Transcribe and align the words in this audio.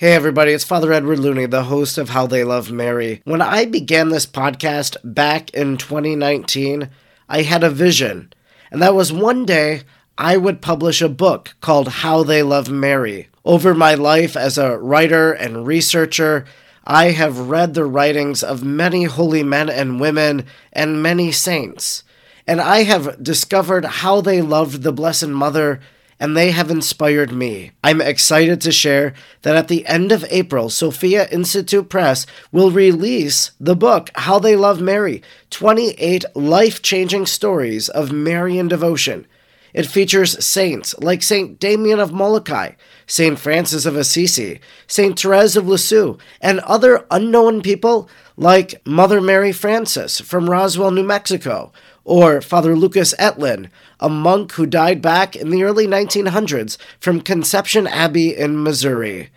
Hey 0.00 0.14
everybody, 0.14 0.52
it's 0.52 0.64
Father 0.64 0.94
Edward 0.94 1.18
Looney, 1.18 1.44
the 1.44 1.64
host 1.64 1.98
of 1.98 2.08
How 2.08 2.26
They 2.26 2.42
Love 2.42 2.72
Mary. 2.72 3.20
When 3.26 3.42
I 3.42 3.66
began 3.66 4.08
this 4.08 4.24
podcast 4.24 4.96
back 5.04 5.50
in 5.50 5.76
2019, 5.76 6.88
I 7.28 7.42
had 7.42 7.62
a 7.62 7.68
vision, 7.68 8.32
and 8.70 8.80
that 8.80 8.94
was 8.94 9.12
one 9.12 9.44
day 9.44 9.82
I 10.16 10.38
would 10.38 10.62
publish 10.62 11.02
a 11.02 11.08
book 11.10 11.54
called 11.60 11.88
How 11.88 12.22
They 12.22 12.42
Love 12.42 12.70
Mary. 12.70 13.28
Over 13.44 13.74
my 13.74 13.92
life 13.92 14.38
as 14.38 14.56
a 14.56 14.78
writer 14.78 15.34
and 15.34 15.66
researcher, 15.66 16.46
I 16.82 17.10
have 17.10 17.50
read 17.50 17.74
the 17.74 17.84
writings 17.84 18.42
of 18.42 18.64
many 18.64 19.04
holy 19.04 19.42
men 19.42 19.68
and 19.68 20.00
women 20.00 20.46
and 20.72 21.02
many 21.02 21.30
saints, 21.30 22.04
and 22.46 22.58
I 22.58 22.84
have 22.84 23.22
discovered 23.22 23.84
how 23.84 24.22
they 24.22 24.40
loved 24.40 24.82
the 24.82 24.92
Blessed 24.92 25.28
Mother 25.28 25.78
and 26.20 26.36
they 26.36 26.50
have 26.50 26.70
inspired 26.70 27.32
me. 27.32 27.72
I'm 27.82 28.02
excited 28.02 28.60
to 28.60 28.70
share 28.70 29.14
that 29.40 29.56
at 29.56 29.68
the 29.68 29.86
end 29.86 30.12
of 30.12 30.26
April, 30.30 30.68
Sophia 30.68 31.26
Institute 31.30 31.88
Press 31.88 32.26
will 32.52 32.70
release 32.70 33.52
the 33.58 33.74
book 33.74 34.10
How 34.14 34.38
They 34.38 34.54
Love 34.54 34.82
Mary 34.82 35.22
28 35.48 36.24
Life 36.36 36.82
Changing 36.82 37.24
Stories 37.24 37.88
of 37.88 38.12
Marian 38.12 38.68
Devotion. 38.68 39.26
It 39.72 39.86
features 39.86 40.44
saints 40.44 40.94
like 40.98 41.22
Saint 41.22 41.58
Damien 41.58 42.00
of 42.00 42.12
Molokai, 42.12 42.72
Saint 43.06 43.38
Francis 43.38 43.86
of 43.86 43.96
Assisi, 43.96 44.60
Saint 44.86 45.18
Therese 45.18 45.56
of 45.56 45.68
Lisieux, 45.68 46.18
and 46.40 46.60
other 46.60 47.06
unknown 47.10 47.62
people 47.62 48.08
like 48.36 48.84
Mother 48.84 49.20
Mary 49.20 49.52
Frances 49.52 50.20
from 50.20 50.50
Roswell, 50.50 50.90
New 50.90 51.04
Mexico, 51.04 51.72
or 52.10 52.40
Father 52.40 52.74
Lucas 52.74 53.14
Etlin, 53.20 53.70
a 54.00 54.08
monk 54.08 54.50
who 54.54 54.66
died 54.66 55.00
back 55.00 55.36
in 55.36 55.50
the 55.50 55.62
early 55.62 55.86
1900s 55.86 56.76
from 56.98 57.20
Conception 57.20 57.86
Abbey 57.86 58.36
in 58.36 58.60
Missouri. 58.60 59.30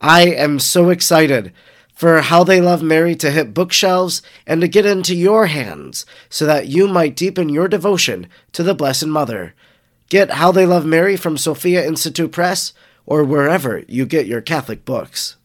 I 0.00 0.28
am 0.28 0.58
so 0.58 0.88
excited 0.88 1.52
for 1.94 2.22
How 2.22 2.42
They 2.42 2.62
Love 2.62 2.82
Mary 2.82 3.14
to 3.16 3.30
hit 3.30 3.52
bookshelves 3.52 4.22
and 4.46 4.62
to 4.62 4.68
get 4.68 4.86
into 4.86 5.14
your 5.14 5.48
hands 5.48 6.06
so 6.30 6.46
that 6.46 6.66
you 6.66 6.88
might 6.88 7.14
deepen 7.14 7.50
your 7.50 7.68
devotion 7.68 8.26
to 8.52 8.62
the 8.62 8.74
Blessed 8.74 9.08
Mother. 9.08 9.54
Get 10.08 10.30
How 10.30 10.50
They 10.50 10.64
Love 10.64 10.86
Mary 10.86 11.18
from 11.18 11.36
Sophia 11.36 11.86
Institute 11.86 12.32
Press 12.32 12.72
or 13.04 13.22
wherever 13.22 13.84
you 13.86 14.06
get 14.06 14.24
your 14.24 14.40
Catholic 14.40 14.86
books. 14.86 15.36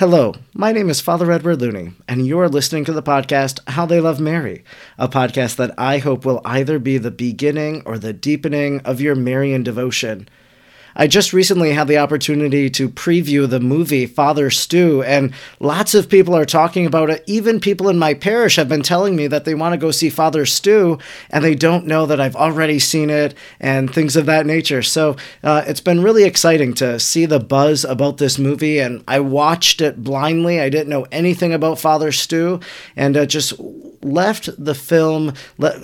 Hello, 0.00 0.32
my 0.54 0.72
name 0.72 0.88
is 0.88 1.02
Father 1.02 1.30
Edward 1.30 1.60
Looney, 1.60 1.92
and 2.08 2.26
you 2.26 2.40
are 2.40 2.48
listening 2.48 2.86
to 2.86 2.92
the 2.94 3.02
podcast 3.02 3.60
How 3.68 3.84
They 3.84 4.00
Love 4.00 4.18
Mary, 4.18 4.64
a 4.96 5.10
podcast 5.10 5.56
that 5.56 5.78
I 5.78 5.98
hope 5.98 6.24
will 6.24 6.40
either 6.42 6.78
be 6.78 6.96
the 6.96 7.10
beginning 7.10 7.82
or 7.84 7.98
the 7.98 8.14
deepening 8.14 8.80
of 8.80 9.02
your 9.02 9.14
Marian 9.14 9.62
devotion. 9.62 10.26
I 10.94 11.06
just 11.06 11.32
recently 11.32 11.72
had 11.72 11.88
the 11.88 11.98
opportunity 11.98 12.68
to 12.70 12.88
preview 12.88 13.48
the 13.48 13.60
movie 13.60 14.06
Father 14.06 14.50
Stu, 14.50 15.02
and 15.02 15.32
lots 15.58 15.94
of 15.94 16.08
people 16.08 16.36
are 16.36 16.44
talking 16.44 16.86
about 16.86 17.10
it. 17.10 17.24
Even 17.26 17.60
people 17.60 17.88
in 17.88 17.98
my 17.98 18.14
parish 18.14 18.56
have 18.56 18.68
been 18.68 18.82
telling 18.82 19.16
me 19.16 19.26
that 19.26 19.44
they 19.44 19.54
want 19.54 19.72
to 19.72 19.78
go 19.78 19.90
see 19.90 20.10
Father 20.10 20.46
Stu, 20.46 20.98
and 21.30 21.44
they 21.44 21.54
don't 21.54 21.86
know 21.86 22.06
that 22.06 22.20
I've 22.20 22.36
already 22.36 22.78
seen 22.78 23.10
it 23.10 23.34
and 23.60 23.92
things 23.92 24.16
of 24.16 24.26
that 24.26 24.46
nature. 24.46 24.82
So 24.82 25.16
uh, 25.42 25.64
it's 25.66 25.80
been 25.80 26.02
really 26.02 26.24
exciting 26.24 26.74
to 26.74 26.98
see 27.00 27.26
the 27.26 27.40
buzz 27.40 27.84
about 27.84 28.18
this 28.18 28.38
movie, 28.38 28.78
and 28.78 29.04
I 29.06 29.20
watched 29.20 29.80
it 29.80 30.02
blindly. 30.02 30.60
I 30.60 30.68
didn't 30.68 30.88
know 30.88 31.06
anything 31.12 31.52
about 31.52 31.78
Father 31.78 32.12
Stu, 32.12 32.60
and 32.96 33.16
uh, 33.16 33.26
just 33.26 33.54
left 34.02 34.48
the 34.62 34.74
film 34.74 35.34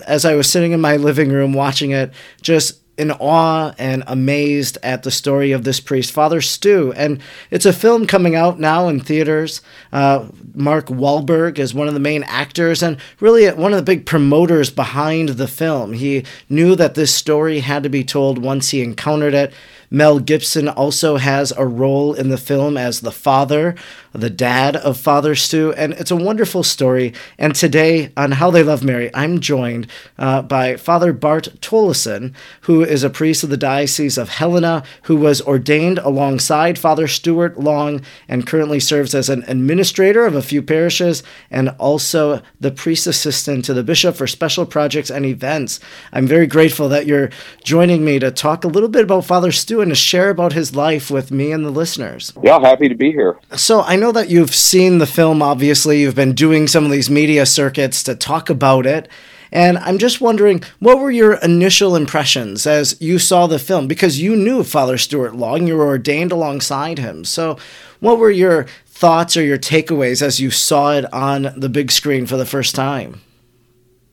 as 0.07 0.25
I 0.25 0.35
was 0.35 0.51
sitting 0.51 0.73
in 0.73 0.81
my 0.81 0.97
living 0.97 1.31
room 1.31 1.53
watching 1.53 1.91
it, 1.91 2.13
just 2.41 2.81
in 2.99 3.11
awe 3.13 3.75
and 3.79 4.03
amazed 4.07 4.79
at 4.83 5.03
the 5.03 5.11
story 5.11 5.53
of 5.53 5.65
this 5.65 5.81
priest, 5.81 6.13
Father 6.13 6.41
Stu. 6.41 6.93
And 6.97 7.21
it's 7.51 7.67
a 7.67 7.73
film 7.73 8.07
coming 8.07 8.35
out 8.35 8.59
now 8.59 8.89
in 8.89 9.01
theaters. 9.01 9.61
Uh, 9.93 10.29
Mark 10.55 10.87
Wahlberg 10.87 11.59
is 11.59 11.75
one 11.75 11.89
of 11.89 11.95
the 11.95 12.01
main 12.01 12.23
actors 12.25 12.83
and 12.83 12.97
really 13.21 13.47
one 13.51 13.73
of 13.73 13.79
the 13.79 13.83
big 13.83 14.07
promoters 14.07 14.71
behind 14.71 15.31
the 15.31 15.49
film. 15.49 15.93
He 15.93 16.25
knew 16.49 16.75
that 16.77 16.95
this 16.95 17.15
story 17.15 17.61
had 17.61 17.83
to 17.83 17.89
be 17.89 18.05
told 18.05 18.39
once 18.39 18.71
he 18.71 18.83
encountered 18.83 19.35
it. 19.35 19.53
Mel 19.91 20.19
Gibson 20.19 20.69
also 20.69 21.17
has 21.17 21.53
a 21.53 21.67
role 21.67 22.15
in 22.15 22.29
the 22.29 22.37
film 22.37 22.77
as 22.77 23.01
the 23.01 23.13
father, 23.13 23.75
the 24.13 24.31
dad 24.31 24.77
of 24.77 24.99
Father 24.99 25.35
Stu, 25.35 25.73
and 25.75 25.93
it's 25.95 26.11
a 26.11 26.17
wonderful 26.17 26.63
story. 26.63 27.13
And 27.39 27.55
today 27.55 28.13
on 28.17 28.33
How 28.33 28.51
They 28.51 28.63
Love 28.63 28.83
Mary, 28.83 29.11
I'm 29.15 29.41
joined 29.41 29.87
uh, 30.19 30.43
by 30.43 30.77
Father 30.77 31.13
Bart 31.13 31.49
Tolleson, 31.61 32.35
who 32.63 32.83
is 32.83 33.05
a 33.05 33.11
priest 33.11 33.45
of 33.45 33.51
the 33.51 33.57
Diocese 33.57 34.19
of 34.19 34.31
Helena, 34.31 34.83
who 35.03 35.17
was 35.17 35.43
ordained 35.43 35.99
alongside 35.99 36.79
Father 36.79 37.07
Stuart 37.07 37.59
Long 37.59 38.01
and 38.29 38.47
currently 38.47 38.81
serves 38.81 39.15
as 39.15 39.29
an 39.29 39.45
administrator 39.49 40.27
of 40.27 40.35
a 40.35 40.43
few 40.43 40.63
parishes 40.63 41.23
and 41.51 41.71
also 41.79 42.43
the 42.61 42.71
priest 42.71 43.07
assistant 43.07 43.65
to 43.65 43.75
the 43.75 43.83
bishop 43.83 44.17
for 44.17 44.27
special 44.27 44.67
projects 44.67 45.11
and 45.11 45.27
events. 45.27 45.79
I'm 46.13 46.27
very 46.27 46.47
grateful 46.47 46.89
that 46.89 47.07
you're 47.07 47.31
joining 47.63 48.05
me 48.05 48.19
to 48.19 48.31
talk 48.31 48.65
a 48.65 48.69
little 48.69 48.89
bit 48.89 49.05
about 49.05 49.25
Father 49.25 49.53
And 49.81 49.91
to 49.91 49.95
share 49.95 50.31
about 50.31 50.53
his 50.53 50.75
life 50.75 51.11
with 51.11 51.31
me 51.31 51.53
and 51.53 51.65
the 51.65 51.71
listeners. 51.71 52.33
Yeah, 52.43 52.61
happy 52.61 52.89
to 52.89 52.95
be 52.95 53.13
here. 53.13 53.39
So 53.55 53.83
I 53.83 53.97
know 53.97 54.13
that 54.13 54.31
you've 54.31 54.55
seen 54.55 54.99
the 54.99 55.07
film, 55.07 55.43
obviously. 55.43 56.01
You've 56.01 56.15
been 56.15 56.35
doing 56.35 56.67
some 56.67 56.85
of 56.85 56.91
these 56.91 57.11
media 57.11 57.47
circuits 57.47 58.03
to 58.05 58.15
talk 58.15 58.51
about 58.51 58.87
it. 58.87 59.09
And 59.53 59.79
I'm 59.79 59.99
just 59.99 60.21
wondering, 60.21 60.63
what 60.81 60.99
were 60.99 61.11
your 61.11 61.35
initial 61.35 61.95
impressions 61.95 62.67
as 62.67 63.01
you 63.01 63.19
saw 63.19 63.47
the 63.47 63.59
film? 63.59 63.87
Because 63.87 64.21
you 64.21 64.35
knew 64.35 64.65
Father 64.65 64.99
Stuart 64.99 65.37
Long, 65.37 65.67
you 65.67 65.77
were 65.77 65.87
ordained 65.87 66.33
alongside 66.33 66.99
him. 66.99 67.25
So, 67.25 67.57
what 68.01 68.19
were 68.19 68.31
your 68.31 68.67
thoughts 68.87 69.37
or 69.37 69.43
your 69.43 69.59
takeaways 69.59 70.21
as 70.21 70.41
you 70.41 70.51
saw 70.51 70.93
it 70.93 71.13
on 71.13 71.53
the 71.57 71.69
big 71.69 71.91
screen 71.91 72.27
for 72.27 72.37
the 72.37 72.47
first 72.47 72.75
time? 72.75 73.21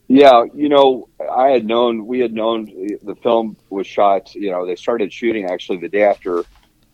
Yeah, 0.08 0.44
you 0.54 0.70
know, 0.70 1.08
I 1.32 1.50
had 1.50 1.66
known 1.66 2.06
we 2.06 2.20
had 2.20 2.34
known 2.34 2.66
the 2.66 3.16
film 3.24 3.56
was 3.70 3.88
shot. 3.88 4.36
You 4.36 4.52
know, 4.52 4.66
they 4.66 4.76
started 4.76 5.14
shooting 5.14 5.46
actually 5.46 5.78
the 5.78 5.90
day 5.90 6.04
after 6.04 6.44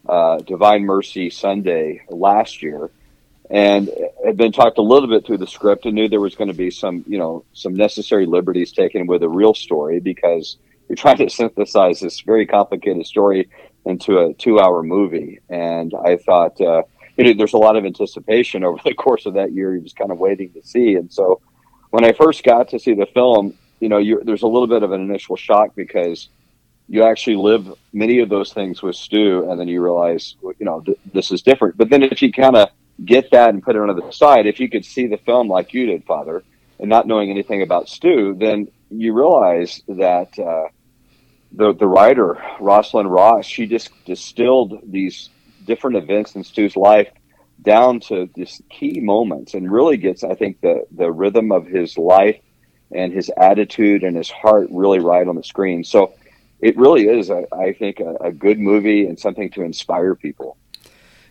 uh, 0.07 0.37
Divine 0.39 0.83
Mercy 0.83 1.29
Sunday 1.29 2.01
last 2.09 2.61
year, 2.61 2.91
and 3.49 3.89
had 4.25 4.37
been 4.37 4.51
talked 4.51 4.77
a 4.77 4.83
little 4.83 5.09
bit 5.09 5.25
through 5.25 5.39
the 5.39 5.47
script 5.47 5.85
and 5.85 5.95
knew 5.95 6.07
there 6.07 6.19
was 6.19 6.35
going 6.35 6.49
to 6.49 6.57
be 6.57 6.69
some, 6.69 7.03
you 7.07 7.17
know, 7.17 7.43
some 7.53 7.73
necessary 7.73 8.25
liberties 8.25 8.71
taken 8.71 9.07
with 9.07 9.23
a 9.23 9.29
real 9.29 9.53
story 9.53 9.99
because 9.99 10.57
you're 10.87 10.95
trying 10.95 11.17
to 11.17 11.29
synthesize 11.29 11.99
this 11.99 12.21
very 12.21 12.45
complicated 12.45 13.05
story 13.07 13.49
into 13.85 14.19
a 14.19 14.33
two-hour 14.35 14.83
movie. 14.83 15.39
And 15.49 15.93
I 16.05 16.17
thought, 16.17 16.61
uh, 16.61 16.83
you 17.17 17.23
know, 17.23 17.33
there's 17.33 17.53
a 17.53 17.57
lot 17.57 17.75
of 17.75 17.85
anticipation 17.85 18.63
over 18.63 18.79
the 18.85 18.93
course 19.05 19.25
of 19.25 19.33
that 19.33 19.51
year. 19.51 19.73
You're 19.73 19.83
just 19.83 19.97
kind 19.97 20.11
of 20.11 20.19
waiting 20.19 20.51
to 20.53 20.63
see, 20.63 20.93
and 20.93 21.11
so 21.11 21.41
when 21.89 22.05
I 22.05 22.13
first 22.13 22.43
got 22.43 22.69
to 22.69 22.79
see 22.79 22.93
the 22.93 23.07
film, 23.07 23.55
you 23.79 23.89
know, 23.89 23.99
there's 24.23 24.43
a 24.43 24.47
little 24.47 24.67
bit 24.67 24.83
of 24.83 24.91
an 24.91 25.01
initial 25.01 25.35
shock 25.35 25.75
because 25.75 26.29
you 26.87 27.03
actually 27.03 27.35
live 27.35 27.71
many 27.93 28.19
of 28.19 28.29
those 28.29 28.51
things 28.51 28.81
with 28.81 28.95
Stu, 28.95 29.49
and 29.49 29.59
then 29.59 29.67
you 29.67 29.81
realize, 29.81 30.35
you 30.41 30.65
know, 30.65 30.81
th- 30.81 30.97
this 31.13 31.31
is 31.31 31.41
different. 31.41 31.77
But 31.77 31.89
then 31.89 32.03
if 32.03 32.21
you 32.21 32.31
kind 32.31 32.55
of 32.55 32.69
get 33.05 33.31
that 33.31 33.49
and 33.49 33.63
put 33.63 33.75
it 33.75 33.81
on 33.81 33.95
the 33.95 34.11
side, 34.11 34.47
if 34.47 34.59
you 34.59 34.69
could 34.69 34.85
see 34.85 35.07
the 35.07 35.17
film 35.17 35.47
like 35.47 35.73
you 35.73 35.85
did, 35.85 36.03
Father, 36.05 36.43
and 36.79 36.89
not 36.89 37.07
knowing 37.07 37.29
anything 37.29 37.61
about 37.61 37.89
Stu, 37.89 38.35
then 38.37 38.69
you 38.89 39.13
realize 39.13 39.81
that 39.87 40.37
uh, 40.39 40.69
the 41.51 41.73
the 41.73 41.87
writer 41.87 42.41
Rosalind 42.59 43.11
Ross, 43.11 43.45
she 43.45 43.67
just 43.67 43.91
distilled 44.05 44.79
these 44.83 45.29
different 45.65 45.97
events 45.97 46.35
in 46.35 46.43
Stu's 46.43 46.75
life 46.75 47.09
down 47.61 47.99
to 47.99 48.29
this 48.35 48.61
key 48.69 48.99
moments 48.99 49.53
and 49.53 49.71
really 49.71 49.97
gets, 49.97 50.23
I 50.23 50.35
think, 50.35 50.61
the 50.61 50.85
the 50.91 51.11
rhythm 51.11 51.51
of 51.51 51.65
his 51.65 51.97
life 51.97 52.37
and 52.91 53.13
his 53.13 53.29
attitude 53.37 54.03
and 54.03 54.15
his 54.15 54.29
heart 54.29 54.67
really 54.71 54.99
right 54.99 55.27
on 55.27 55.35
the 55.35 55.43
screen. 55.43 55.83
So 55.83 56.13
it 56.59 56.75
really 56.77 57.07
is, 57.07 57.29
a, 57.29 57.45
I 57.53 57.73
think, 57.73 57.99
a, 57.99 58.15
a 58.15 58.31
good 58.31 58.59
movie 58.59 59.05
and 59.05 59.19
something 59.19 59.49
to 59.51 59.61
inspire 59.61 60.15
people. 60.15 60.57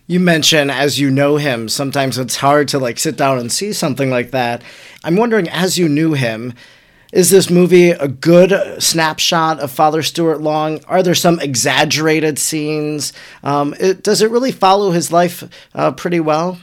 You 0.07 0.19
mention 0.19 0.71
as 0.71 0.99
you 0.99 1.11
know 1.11 1.37
him, 1.37 1.69
sometimes 1.69 2.17
it's 2.17 2.37
hard 2.37 2.67
to 2.69 2.79
like 2.79 2.97
sit 2.97 3.15
down 3.15 3.37
and 3.37 3.51
see 3.51 3.73
something 3.73 4.09
like 4.09 4.31
that. 4.31 4.63
I'm 5.03 5.15
wondering, 5.15 5.47
as 5.47 5.77
you 5.77 5.87
knew 5.87 6.13
him, 6.13 6.53
is 7.11 7.29
this 7.29 7.49
movie 7.49 7.89
a 7.89 8.07
good 8.07 8.81
snapshot 8.81 9.59
of 9.59 9.71
Father 9.71 10.03
Stuart 10.03 10.41
Long? 10.41 10.83
Are 10.85 11.01
there 11.01 11.15
some 11.15 11.39
exaggerated 11.39 12.37
scenes? 12.37 13.13
Um, 13.43 13.73
it, 13.79 14.03
does 14.03 14.21
it 14.21 14.29
really 14.29 14.51
follow 14.51 14.91
his 14.91 15.11
life 15.11 15.43
uh, 15.73 15.91
pretty 15.93 16.19
well? 16.19 16.59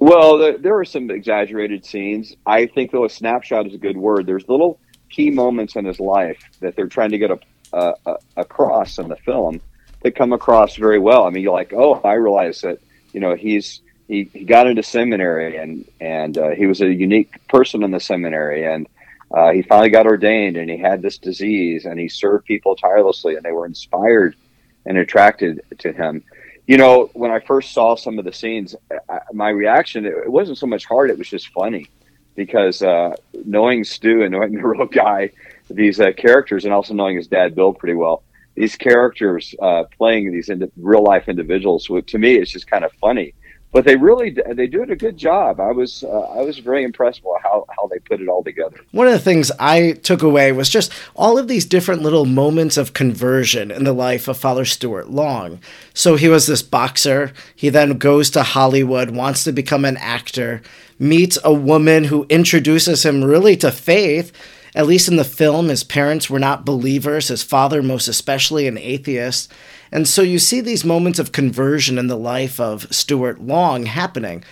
Well, 0.00 0.58
there, 0.58 0.76
are 0.78 0.84
some 0.84 1.10
exaggerated 1.12 1.84
scenes. 1.84 2.34
I 2.44 2.66
think, 2.66 2.90
though, 2.90 3.04
a 3.04 3.08
snapshot 3.08 3.68
is 3.68 3.74
a 3.74 3.78
good 3.78 3.96
word. 3.96 4.26
There's 4.26 4.48
little 4.48 4.80
key 5.08 5.30
moments 5.30 5.76
in 5.76 5.84
his 5.84 6.00
life 6.00 6.42
that 6.58 6.74
they're 6.74 6.88
trying 6.88 7.10
to 7.10 7.18
get 7.18 7.30
a, 7.30 7.38
a, 7.72 8.16
across 8.36 8.98
in 8.98 9.08
the 9.08 9.16
film 9.16 9.60
that 10.02 10.16
come 10.16 10.32
across 10.32 10.74
very 10.74 10.98
well. 10.98 11.24
I 11.24 11.30
mean, 11.30 11.44
you're 11.44 11.52
like, 11.52 11.72
oh, 11.72 12.00
I 12.02 12.14
realize 12.14 12.62
that 12.62 12.80
you 13.12 13.20
know 13.20 13.36
he's 13.36 13.80
he, 14.08 14.24
he 14.32 14.42
got 14.42 14.66
into 14.66 14.82
seminary 14.82 15.56
and 15.56 15.88
and 16.00 16.36
uh, 16.36 16.50
he 16.50 16.66
was 16.66 16.80
a 16.80 16.92
unique 16.92 17.46
person 17.46 17.84
in 17.84 17.92
the 17.92 18.00
seminary 18.00 18.64
and 18.64 18.88
uh, 19.32 19.52
he 19.52 19.62
finally 19.62 19.90
got 19.90 20.06
ordained 20.06 20.56
and 20.56 20.68
he 20.68 20.76
had 20.76 21.00
this 21.00 21.18
disease 21.18 21.86
and 21.86 21.98
he 21.98 22.08
served 22.08 22.44
people 22.44 22.76
tirelessly 22.76 23.34
and 23.34 23.44
they 23.44 23.52
were 23.52 23.66
inspired 23.66 24.36
and 24.84 24.98
attracted 24.98 25.62
to 25.78 25.92
him. 25.92 26.22
You 26.66 26.76
know, 26.76 27.10
when 27.14 27.30
I 27.30 27.40
first 27.40 27.72
saw 27.72 27.96
some 27.96 28.18
of 28.18 28.24
the 28.24 28.32
scenes, 28.32 28.76
I, 29.08 29.20
my 29.32 29.48
reaction 29.48 30.04
it, 30.04 30.30
wasn't 30.30 30.58
so 30.58 30.66
much 30.66 30.84
hard; 30.84 31.10
it 31.10 31.18
was 31.18 31.28
just 31.28 31.48
funny 31.48 31.88
because 32.36 32.82
uh, 32.82 33.14
knowing 33.44 33.84
Stu 33.84 34.22
and 34.22 34.32
knowing 34.32 34.52
the 34.56 34.66
real 34.66 34.86
guy, 34.86 35.30
these 35.68 35.98
uh, 35.98 36.12
characters, 36.12 36.64
and 36.64 36.72
also 36.72 36.94
knowing 36.94 37.16
his 37.16 37.26
dad 37.26 37.54
Bill 37.54 37.72
pretty 37.72 37.94
well, 37.94 38.22
these 38.54 38.76
characters 38.76 39.54
uh, 39.60 39.84
playing 39.98 40.30
these 40.30 40.50
real 40.76 41.02
life 41.02 41.28
individuals, 41.28 41.88
to 42.06 42.18
me, 42.18 42.36
it's 42.36 42.52
just 42.52 42.68
kind 42.68 42.84
of 42.84 42.92
funny 42.92 43.34
but 43.72 43.86
they 43.86 43.96
really 43.96 44.36
they 44.54 44.66
do 44.66 44.82
a 44.82 44.94
good 44.94 45.16
job. 45.16 45.58
I 45.58 45.72
was 45.72 46.04
uh, 46.04 46.08
I 46.08 46.42
was 46.42 46.58
very 46.58 46.84
impressed 46.84 47.22
with 47.24 47.40
how 47.42 47.64
how 47.70 47.86
they 47.88 47.98
put 47.98 48.20
it 48.20 48.28
all 48.28 48.44
together. 48.44 48.76
One 48.92 49.06
of 49.06 49.14
the 49.14 49.18
things 49.18 49.50
I 49.58 49.92
took 49.92 50.22
away 50.22 50.52
was 50.52 50.68
just 50.68 50.92
all 51.16 51.38
of 51.38 51.48
these 51.48 51.64
different 51.64 52.02
little 52.02 52.26
moments 52.26 52.76
of 52.76 52.92
conversion 52.92 53.70
in 53.70 53.84
the 53.84 53.94
life 53.94 54.28
of 54.28 54.36
Father 54.36 54.66
Stuart 54.66 55.10
Long. 55.10 55.58
So 55.94 56.16
he 56.16 56.28
was 56.28 56.46
this 56.46 56.62
boxer. 56.62 57.32
He 57.56 57.70
then 57.70 57.96
goes 57.96 58.28
to 58.30 58.42
Hollywood, 58.42 59.10
wants 59.10 59.42
to 59.44 59.52
become 59.52 59.86
an 59.86 59.96
actor, 59.96 60.60
meets 60.98 61.38
a 61.42 61.52
woman 61.52 62.04
who 62.04 62.26
introduces 62.28 63.04
him 63.06 63.24
really 63.24 63.56
to 63.56 63.72
faith. 63.72 64.32
At 64.74 64.86
least 64.86 65.08
in 65.08 65.16
the 65.16 65.24
film, 65.24 65.68
his 65.68 65.84
parents 65.84 66.30
were 66.30 66.38
not 66.38 66.64
believers, 66.64 67.28
his 67.28 67.42
father, 67.42 67.82
most 67.82 68.08
especially, 68.08 68.66
an 68.66 68.78
atheist. 68.78 69.52
And 69.92 70.08
so 70.08 70.22
you 70.22 70.38
see 70.38 70.60
these 70.60 70.84
moments 70.84 71.18
of 71.18 71.32
conversion 71.32 71.98
in 71.98 72.06
the 72.06 72.16
life 72.16 72.58
of 72.58 72.92
Stuart 72.92 73.40
Long 73.42 73.84
happening. 73.84 74.42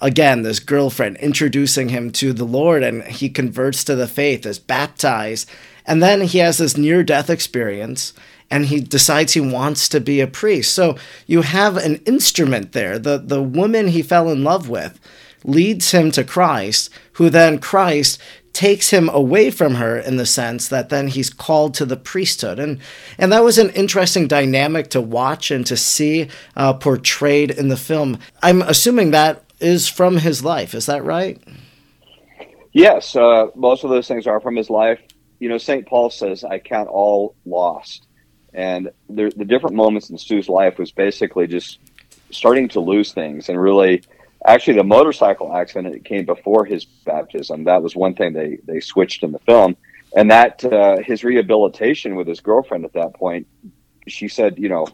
Again, 0.00 0.42
this 0.42 0.58
girlfriend 0.58 1.18
introducing 1.18 1.90
him 1.90 2.10
to 2.12 2.32
the 2.32 2.44
Lord, 2.44 2.82
and 2.82 3.04
he 3.04 3.28
converts 3.28 3.84
to 3.84 3.94
the 3.94 4.08
faith, 4.08 4.46
is 4.46 4.58
baptized. 4.58 5.48
And 5.86 6.02
then 6.02 6.22
he 6.22 6.38
has 6.38 6.58
this 6.58 6.76
near 6.76 7.02
death 7.02 7.30
experience 7.30 8.12
and 8.50 8.66
he 8.66 8.80
decides 8.80 9.34
he 9.34 9.40
wants 9.40 9.88
to 9.90 10.00
be 10.00 10.20
a 10.20 10.26
priest. 10.26 10.74
So 10.74 10.96
you 11.26 11.42
have 11.42 11.76
an 11.76 11.96
instrument 12.06 12.72
there. 12.72 12.98
The, 12.98 13.18
the 13.18 13.42
woman 13.42 13.88
he 13.88 14.02
fell 14.02 14.30
in 14.30 14.42
love 14.42 14.68
with 14.68 14.98
leads 15.44 15.90
him 15.92 16.10
to 16.12 16.24
Christ, 16.24 16.90
who 17.12 17.30
then 17.30 17.58
Christ 17.58 18.18
takes 18.58 18.90
him 18.90 19.08
away 19.10 19.52
from 19.52 19.76
her 19.76 19.96
in 19.96 20.16
the 20.16 20.26
sense 20.26 20.66
that 20.66 20.88
then 20.88 21.06
he's 21.06 21.30
called 21.30 21.74
to 21.74 21.86
the 21.86 21.96
priesthood. 21.96 22.58
And 22.58 22.80
and 23.16 23.30
that 23.30 23.44
was 23.44 23.56
an 23.56 23.70
interesting 23.70 24.26
dynamic 24.26 24.90
to 24.90 25.00
watch 25.00 25.52
and 25.52 25.64
to 25.66 25.76
see 25.76 26.28
uh, 26.56 26.72
portrayed 26.72 27.52
in 27.52 27.68
the 27.68 27.76
film. 27.76 28.18
I'm 28.42 28.62
assuming 28.62 29.12
that 29.12 29.44
is 29.60 29.88
from 29.88 30.16
his 30.16 30.42
life. 30.42 30.74
Is 30.74 30.86
that 30.86 31.04
right? 31.04 31.40
Yes 32.72 33.14
uh, 33.14 33.46
most 33.54 33.84
of 33.84 33.90
those 33.90 34.08
things 34.08 34.26
are 34.26 34.40
from 34.40 34.56
his 34.56 34.70
life. 34.70 34.98
You 35.38 35.48
know 35.48 35.58
st 35.58 35.86
paul 35.86 36.10
says 36.10 36.42
i 36.42 36.58
count 36.58 36.88
all 36.88 37.36
lost. 37.46 38.08
And 38.54 38.90
the, 39.08 39.32
the 39.36 39.44
different 39.44 39.76
moments 39.76 40.10
in 40.10 40.18
stu's 40.18 40.48
life 40.48 40.78
was 40.78 40.90
basically 40.90 41.46
just 41.46 41.78
starting 42.32 42.66
to 42.70 42.80
lose 42.80 43.12
things 43.12 43.48
and 43.48 43.60
really 43.60 44.02
actually 44.44 44.74
the 44.74 44.84
motorcycle 44.84 45.54
accident 45.54 46.04
came 46.04 46.24
before 46.24 46.64
his 46.64 46.84
baptism. 46.84 47.64
That 47.64 47.82
was 47.82 47.96
one 47.96 48.14
thing 48.14 48.32
they 48.32 48.58
they 48.64 48.80
switched 48.80 49.22
in 49.22 49.32
the 49.32 49.38
film, 49.40 49.76
and 50.16 50.30
that 50.30 50.64
uh, 50.64 50.98
his 50.98 51.24
rehabilitation 51.24 52.16
with 52.16 52.26
his 52.26 52.40
girlfriend 52.40 52.84
at 52.84 52.92
that 52.94 53.14
point, 53.14 53.46
she 54.06 54.28
said, 54.28 54.58
you 54.58 54.68
know, 54.68 54.86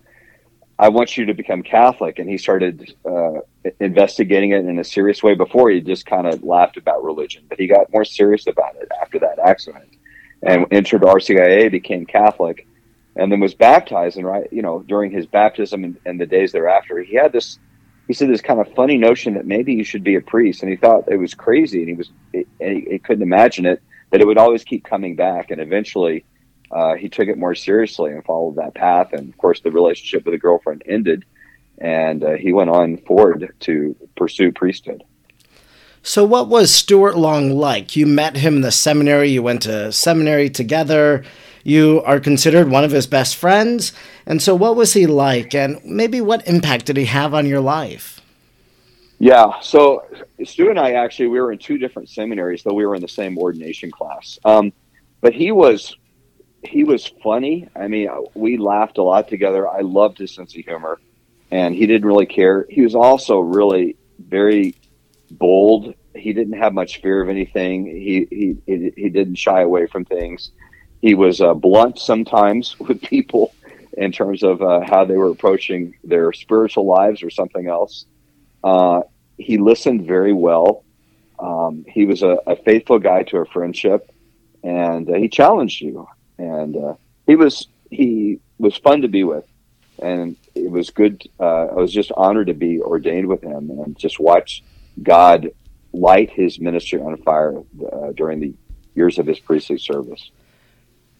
I 0.79 0.89
want 0.89 1.17
you 1.17 1.27
to 1.27 1.35
become 1.35 1.63
Catholic, 1.63 2.19
and 2.19 2.29
he 2.29 2.39
started 2.39 2.95
uh, 3.05 3.41
investigating 3.81 4.53
it 4.53 4.65
in 4.67 4.79
a 4.79 4.85
serious 4.85 5.23
way. 5.23 5.35
Before 5.35 5.71
he 5.71 5.81
just 5.81 6.07
kind 6.07 6.27
of 6.27 6.43
laughed 6.43 6.77
about 6.77 7.05
religion, 7.05 7.45
but 7.49 7.59
he 7.59 7.67
got 7.67 7.93
more 7.93 8.05
serious 8.05 8.47
about 8.47 8.77
it 8.77 8.89
after 9.01 9.19
that 9.21 9.39
accident, 9.39 9.97
and 10.43 10.67
entered 10.71 11.03
RCIA, 11.03 11.71
became 11.71 12.07
Catholic. 12.07 12.67
And 13.17 13.31
then 13.31 13.39
was 13.39 13.55
baptized, 13.55 14.17
and 14.17 14.27
right, 14.27 14.53
you 14.53 14.61
know, 14.61 14.83
during 14.83 15.13
his 15.13 15.25
baptism 15.25 15.85
and, 15.85 15.97
and 16.05 16.21
the 16.21 16.27
days 16.27 16.51
thereafter, 16.51 17.01
he 17.01 17.15
had 17.15 17.31
this 17.33 17.61
he 18.07 18.13
said 18.13 18.29
this 18.29 18.41
kind 18.41 18.61
of 18.61 18.73
funny 18.75 18.99
notion 18.99 19.35
that 19.35 19.47
maybe 19.47 19.73
you 19.73 19.85
should 19.85 20.05
be 20.05 20.15
a 20.15 20.21
priest, 20.21 20.63
and 20.63 20.71
he 20.71 20.77
thought 20.77 21.05
it 21.09 21.17
was 21.17 21.35
crazy, 21.35 21.81
and 21.81 21.89
he 21.89 21.95
was 21.95 22.11
he, 22.33 22.47
he 22.91 22.99
couldn't 22.99 23.23
imagine 23.23 23.67
it 23.67 23.83
that 24.11 24.21
it 24.21 24.27
would 24.27 24.39
always 24.39 24.65
keep 24.65 24.85
coming 24.85 25.17
back, 25.17 25.51
and 25.51 25.61
eventually 25.61 26.25
uh, 26.71 26.95
he 26.95 27.09
took 27.09 27.29
it 27.29 27.39
more 27.39 27.55
seriously 27.55 28.13
and 28.13 28.25
followed 28.25 28.57
that 28.57 28.75
path, 28.75 29.13
and 29.13 29.29
of 29.29 29.39
course 29.39 29.61
the 29.61 29.71
relationship 29.71 30.25
with 30.25 30.35
the 30.35 30.39
girlfriend 30.39 30.83
ended, 30.87 31.25
and 31.79 32.23
uh, 32.23 32.33
he 32.33 32.53
went 32.53 32.71
on 32.71 32.99
forward 32.99 33.55
to 33.61 33.97
pursue 34.17 34.53
priesthood. 34.53 35.03
So, 36.03 36.23
what 36.23 36.49
was 36.49 36.73
Stuart 36.73 37.17
Long 37.17 37.51
like? 37.53 37.97
You 37.97 38.07
met 38.07 38.37
him 38.37 38.57
in 38.57 38.61
the 38.61 38.71
seminary. 38.71 39.31
You 39.31 39.43
went 39.43 39.63
to 39.63 39.91
seminary 39.91 40.51
together. 40.51 41.25
You 41.65 42.03
are 42.05 42.21
considered 42.21 42.69
one 42.69 42.85
of 42.85 42.91
his 42.91 43.07
best 43.07 43.37
friends. 43.37 43.95
And 44.27 44.41
so, 44.41 44.55
what 44.55 44.77
was 44.77 44.93
he 44.93 45.07
like? 45.07 45.55
And 45.55 45.83
maybe 45.85 46.21
what 46.21 46.47
impact 46.47 46.87
did 46.87 46.99
he 46.99 47.07
have 47.07 47.35
on 47.35 47.47
your 47.47 47.61
life? 47.61 48.21
Yeah. 49.19 49.59
So, 49.61 50.05
Stu 50.45 50.69
and 50.69 50.79
I 50.79 50.93
actually, 50.93 51.29
we 51.29 51.41
were 51.41 51.51
in 51.51 51.59
two 51.59 51.79
different 51.79 52.11
seminaries, 52.11 52.63
though 52.63 52.75
we 52.75 52.85
were 52.85 52.95
in 52.95 53.01
the 53.01 53.09
same 53.09 53.39
ordination 53.39 53.91
class. 53.91 54.39
Um, 54.45 54.73
but 55.21 55.33
he 55.33 55.51
was. 55.51 55.97
He 56.63 56.83
was 56.83 57.13
funny. 57.23 57.69
I 57.77 57.89
mean, 57.89 58.09
we 58.33 58.57
laughed 58.57 58.97
a 58.97 59.03
lot 59.03 59.29
together. 59.29 59.69
I 59.69 59.81
loved 59.81 60.17
his 60.17 60.35
sense 60.35 60.57
of 60.57 60.65
humor, 60.65 60.99
and 61.51 61.75
he 61.75 61.87
didn't 61.87 62.07
really 62.07 62.25
care. 62.25 62.65
He 62.71 62.81
was 62.81 62.95
also 62.95 63.41
really 63.41 63.97
very 64.19 64.75
bold. 65.31 65.95
He 66.15 66.33
didn't 66.33 66.55
have 66.55 66.73
much 66.73 67.03
fear 67.03 67.23
of 67.23 67.29
anything. 67.29 67.85
He 67.85 68.27
he 68.31 68.57
he, 68.67 68.93
he 68.97 69.09
didn't 69.11 69.35
shy 69.35 69.61
away 69.61 69.87
from 69.87 70.07
things. 70.07 70.53
He 71.05 71.15
was 71.15 71.43
uh, 71.43 71.53
blunt 71.53 71.99
sometimes 71.99 72.81
with 72.87 73.03
people 73.03 73.55
in 73.93 74.11
terms 74.11 74.43
of 74.43 74.63
uh, 74.63 74.81
how 74.89 75.05
they 75.05 75.19
were 75.19 75.29
approaching 75.29 75.95
their 76.03 76.33
spiritual 76.33 76.87
lives 76.87 77.23
or 77.23 77.29
something 77.29 77.69
else. 77.69 78.07
Uh, 78.65 79.03
he 79.37 79.59
listened 79.59 80.07
very 80.07 80.33
well. 80.33 80.83
Um, 81.39 81.85
he 81.87 82.07
was 82.07 82.23
a, 82.23 82.39
a, 82.47 82.57
faithful 82.57 82.99
guy 82.99 83.23
to 83.25 83.37
a 83.37 83.45
friendship, 83.45 84.11
and 84.63 85.11
uh, 85.11 85.17
he 85.17 85.29
challenged 85.29 85.83
you. 85.83 86.09
And 86.39 86.75
uh, 86.75 86.95
he 87.27 87.37
was 87.37 87.67
he 87.91 88.41
was 88.57 88.75
fun 88.79 89.03
to 89.03 89.09
be 89.09 89.25
with, 89.25 89.47
and 89.99 90.37
it 90.55 90.71
was 90.71 90.89
good. 90.89 91.23
Uh, 91.39 91.67
I 91.67 91.75
was 91.75 91.93
just 91.93 92.13
honored 92.17 92.47
to 92.47 92.55
be 92.55 92.81
ordained 92.81 93.27
with 93.27 93.43
him 93.43 93.69
and 93.69 93.95
just 93.99 94.19
watch 94.19 94.63
God 95.03 95.51
light 95.93 96.31
his 96.31 96.59
ministry 96.59 96.99
on 97.03 97.15
fire 97.19 97.63
during 98.15 98.41
the 98.41 98.55
years 98.95 99.19
of 99.19 99.27
his 99.27 99.39
priestly 99.39 99.77
service. 99.77 100.31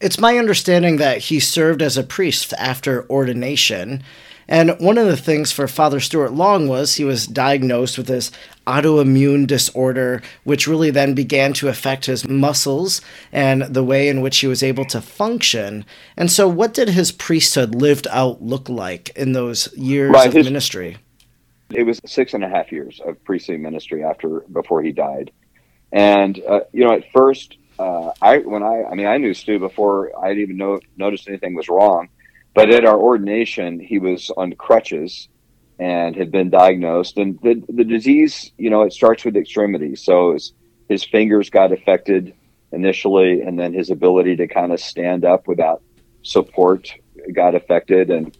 It's 0.05 0.19
my 0.19 0.37
understanding 0.37 0.97
that 0.97 1.17
he 1.17 1.39
served 1.39 1.81
as 1.81 1.97
a 1.97 2.03
priest 2.03 2.53
after 2.59 3.09
ordination. 3.09 4.03
And 4.47 4.79
one 4.79 4.99
of 4.99 5.07
the 5.07 5.17
things 5.17 5.51
for 5.51 5.67
Father 5.67 5.99
Stuart 5.99 6.31
Long 6.31 6.67
was 6.67 6.93
he 6.93 7.03
was 7.03 7.25
diagnosed 7.25 7.97
with 7.97 8.05
this 8.05 8.29
autoimmune 8.67 9.47
disorder, 9.47 10.21
which 10.43 10.67
really 10.67 10.91
then 10.91 11.15
began 11.15 11.53
to 11.53 11.69
affect 11.69 12.05
his 12.05 12.27
muscles 12.27 13.01
and 13.31 13.63
the 13.63 13.83
way 13.83 14.07
in 14.07 14.21
which 14.21 14.37
he 14.37 14.45
was 14.45 14.61
able 14.61 14.85
to 14.85 15.01
function. 15.01 15.83
And 16.15 16.31
so, 16.31 16.47
what 16.47 16.75
did 16.75 16.89
his 16.89 17.11
priesthood 17.11 17.73
lived 17.73 18.05
out 18.11 18.43
look 18.43 18.69
like 18.69 19.09
in 19.15 19.31
those 19.31 19.75
years 19.75 20.11
right, 20.11 20.27
of 20.27 20.33
his, 20.33 20.45
ministry? 20.45 20.97
It 21.71 21.81
was 21.81 21.99
six 22.05 22.35
and 22.35 22.43
a 22.43 22.47
half 22.47 22.71
years 22.71 23.01
of 23.03 23.23
priestly 23.23 23.57
ministry 23.57 24.03
after 24.03 24.41
before 24.51 24.83
he 24.83 24.91
died. 24.91 25.31
And, 25.91 26.39
uh, 26.47 26.59
you 26.73 26.83
know, 26.83 26.93
at 26.93 27.11
first, 27.11 27.57
uh, 27.77 28.11
I 28.21 28.39
when 28.39 28.63
I 28.63 28.83
I 28.83 28.95
mean 28.95 29.07
I 29.07 29.17
knew 29.17 29.33
Stu 29.33 29.59
before 29.59 30.11
I 30.23 30.33
even 30.33 30.57
know 30.57 30.79
noticed 30.97 31.27
anything 31.27 31.55
was 31.55 31.69
wrong, 31.69 32.09
but 32.53 32.69
at 32.69 32.85
our 32.85 32.97
ordination 32.97 33.79
he 33.79 33.99
was 33.99 34.31
on 34.35 34.53
crutches 34.53 35.27
and 35.77 36.15
had 36.15 36.31
been 36.31 36.49
diagnosed. 36.49 37.17
And 37.17 37.39
the 37.41 37.61
the 37.67 37.83
disease 37.83 38.51
you 38.57 38.69
know 38.69 38.83
it 38.83 38.93
starts 38.93 39.25
with 39.25 39.35
extremities 39.35 40.03
so 40.03 40.33
his, 40.33 40.53
his 40.87 41.03
fingers 41.03 41.49
got 41.49 41.71
affected 41.71 42.33
initially 42.71 43.41
and 43.41 43.59
then 43.59 43.73
his 43.73 43.89
ability 43.89 44.37
to 44.37 44.47
kind 44.47 44.71
of 44.71 44.79
stand 44.79 45.25
up 45.25 45.47
without 45.47 45.81
support 46.21 46.93
got 47.33 47.55
affected. 47.55 48.09
And 48.09 48.37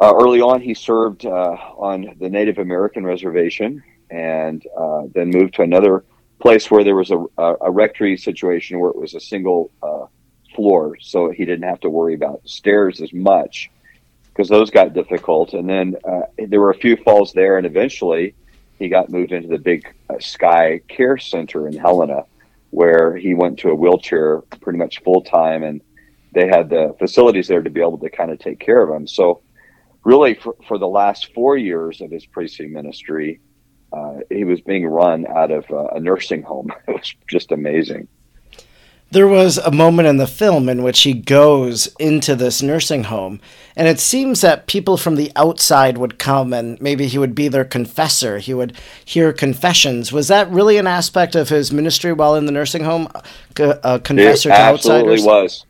uh, 0.00 0.14
early 0.14 0.40
on 0.40 0.62
he 0.62 0.72
served 0.72 1.26
uh, 1.26 1.56
on 1.76 2.16
the 2.18 2.30
Native 2.30 2.58
American 2.58 3.04
reservation 3.04 3.82
and 4.10 4.64
uh, 4.78 5.02
then 5.14 5.30
moved 5.30 5.54
to 5.54 5.62
another 5.62 6.04
place 6.40 6.70
where 6.70 6.84
there 6.84 6.96
was 6.96 7.10
a, 7.10 7.18
a, 7.36 7.54
a 7.62 7.70
rectory 7.70 8.16
situation 8.16 8.78
where 8.78 8.90
it 8.90 8.96
was 8.96 9.14
a 9.14 9.20
single 9.20 9.70
uh, 9.82 10.06
floor, 10.54 10.96
so 11.00 11.30
he 11.30 11.44
didn't 11.44 11.68
have 11.68 11.80
to 11.80 11.90
worry 11.90 12.14
about 12.14 12.40
stairs 12.48 13.00
as 13.00 13.12
much 13.12 13.70
because 14.28 14.48
those 14.48 14.70
got 14.70 14.94
difficult. 14.94 15.52
And 15.52 15.68
then 15.68 15.96
uh, 16.04 16.22
there 16.36 16.60
were 16.60 16.70
a 16.70 16.78
few 16.78 16.96
falls 16.96 17.32
there, 17.32 17.58
and 17.58 17.66
eventually 17.66 18.34
he 18.78 18.88
got 18.88 19.10
moved 19.10 19.32
into 19.32 19.48
the 19.48 19.58
big 19.58 19.92
uh, 20.08 20.18
Sky 20.20 20.80
Care 20.88 21.18
Center 21.18 21.66
in 21.66 21.76
Helena, 21.76 22.24
where 22.70 23.16
he 23.16 23.34
went 23.34 23.58
to 23.60 23.70
a 23.70 23.74
wheelchair 23.74 24.38
pretty 24.60 24.78
much 24.78 25.02
full 25.02 25.22
time, 25.22 25.64
and 25.64 25.80
they 26.32 26.46
had 26.46 26.70
the 26.70 26.94
facilities 26.98 27.48
there 27.48 27.62
to 27.62 27.70
be 27.70 27.80
able 27.80 27.98
to 27.98 28.10
kind 28.10 28.30
of 28.30 28.38
take 28.38 28.60
care 28.60 28.82
of 28.82 28.94
him. 28.94 29.08
So, 29.08 29.42
really, 30.04 30.34
for, 30.34 30.54
for 30.68 30.78
the 30.78 30.86
last 30.86 31.34
four 31.34 31.56
years 31.56 32.00
of 32.00 32.10
his 32.10 32.24
priestly 32.24 32.68
ministry, 32.68 33.40
uh, 33.98 34.20
he 34.30 34.44
was 34.44 34.60
being 34.60 34.86
run 34.86 35.26
out 35.26 35.50
of 35.50 35.70
uh, 35.70 35.88
a 35.88 36.00
nursing 36.00 36.42
home. 36.42 36.72
It 36.88 36.92
was 36.94 37.14
just 37.28 37.52
amazing 37.52 38.08
there 39.10 39.28
was 39.28 39.56
a 39.58 39.70
moment 39.70 40.06
in 40.06 40.18
the 40.18 40.26
film 40.26 40.68
in 40.68 40.82
which 40.82 41.00
he 41.02 41.14
goes 41.14 41.86
into 41.98 42.36
this 42.36 42.60
nursing 42.60 43.04
home, 43.04 43.40
and 43.74 43.88
it 43.88 43.98
seems 43.98 44.42
that 44.42 44.66
people 44.66 44.98
from 44.98 45.14
the 45.14 45.32
outside 45.34 45.96
would 45.96 46.18
come 46.18 46.52
and 46.52 46.80
maybe 46.80 47.06
he 47.06 47.16
would 47.16 47.34
be 47.34 47.48
their 47.48 47.64
confessor. 47.64 48.38
He 48.38 48.52
would 48.52 48.76
hear 49.04 49.32
confessions. 49.32 50.12
Was 50.12 50.28
that 50.28 50.50
really 50.50 50.76
an 50.76 50.86
aspect 50.86 51.34
of 51.34 51.48
his 51.48 51.72
ministry 51.72 52.12
while 52.12 52.34
in 52.34 52.44
the 52.44 52.52
nursing 52.52 52.84
home? 52.84 53.08
A 53.58 53.98
confessor 53.98 54.50
it 54.50 54.52
to 54.52 54.58
absolutely 54.58 55.22
was. 55.22 55.64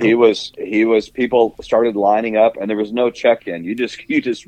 He 0.00 0.14
was. 0.14 0.52
He 0.58 0.84
was. 0.84 1.08
People 1.08 1.54
started 1.60 1.94
lining 1.94 2.36
up, 2.36 2.56
and 2.56 2.68
there 2.68 2.76
was 2.76 2.92
no 2.92 3.10
check-in. 3.10 3.64
You 3.64 3.74
just 3.76 3.98
you 4.08 4.20
just 4.20 4.46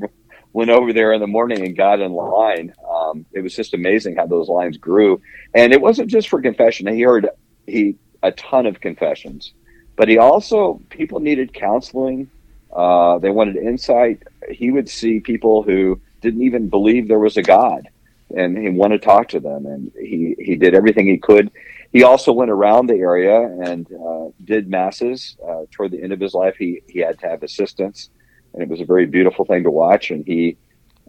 went 0.55 0.71
over 0.71 0.93
there 0.93 1.13
in 1.13 1.21
the 1.21 1.27
morning 1.27 1.67
and 1.67 1.77
got 1.77 2.01
in 2.01 2.13
line. 2.13 2.73
Um, 2.89 3.27
it 3.33 3.43
was 3.43 3.55
just 3.55 3.75
amazing 3.75 4.17
how 4.17 4.27
those 4.27 4.49
lines 4.49 4.79
grew, 4.79 5.21
and 5.53 5.75
it 5.75 5.81
wasn't 5.81 6.09
just 6.09 6.29
for 6.29 6.41
confession. 6.41 6.87
He 6.87 7.03
heard 7.03 7.29
he 7.67 7.97
a 8.23 8.33
ton 8.33 8.65
of 8.65 8.81
confessions, 8.81 9.53
but 9.97 10.09
he 10.09 10.17
also 10.17 10.81
people 10.89 11.21
needed 11.21 11.53
counseling. 11.53 12.31
Uh, 12.73 13.19
they 13.19 13.31
wanted 13.31 13.57
insight. 13.57 14.23
He 14.51 14.71
would 14.71 14.89
see 14.89 15.21
people 15.21 15.63
who 15.63 16.01
didn't 16.23 16.43
even 16.43 16.69
believe 16.69 17.09
there 17.09 17.19
was 17.19 17.37
a 17.37 17.43
God, 17.43 17.89
and 18.35 18.57
he 18.57 18.71
wanted 18.71 19.03
to 19.03 19.05
talk 19.05 19.29
to 19.31 19.41
them. 19.41 19.67
And 19.67 19.93
he 20.01 20.37
he 20.39 20.57
did 20.57 20.75
everything 20.75 21.07
he 21.07 21.19
could. 21.19 21.51
He 21.93 22.05
also 22.05 22.33
went 22.33 22.51
around 22.51 22.87
the 22.87 22.95
area 22.95 23.41
and 23.41 23.87
uh, 23.93 24.29
did 24.45 24.69
masses. 24.69 25.37
Uh, 25.47 25.63
toward 25.73 25.91
the 25.91 26.03
end 26.03 26.13
of 26.13 26.21
his 26.21 26.35
life, 26.35 26.55
he 26.57 26.83
he 26.87 27.01
had 27.01 27.19
to 27.21 27.29
have 27.29 27.43
assistance, 27.43 28.11
and 28.55 28.63
it 28.63 28.69
was 28.69 28.81
a 28.81 28.85
very 28.85 29.07
beautiful 29.07 29.45
thing 29.45 29.65
to 29.65 29.71
watch. 29.71 30.11
And 30.11 30.25
he 30.25 30.57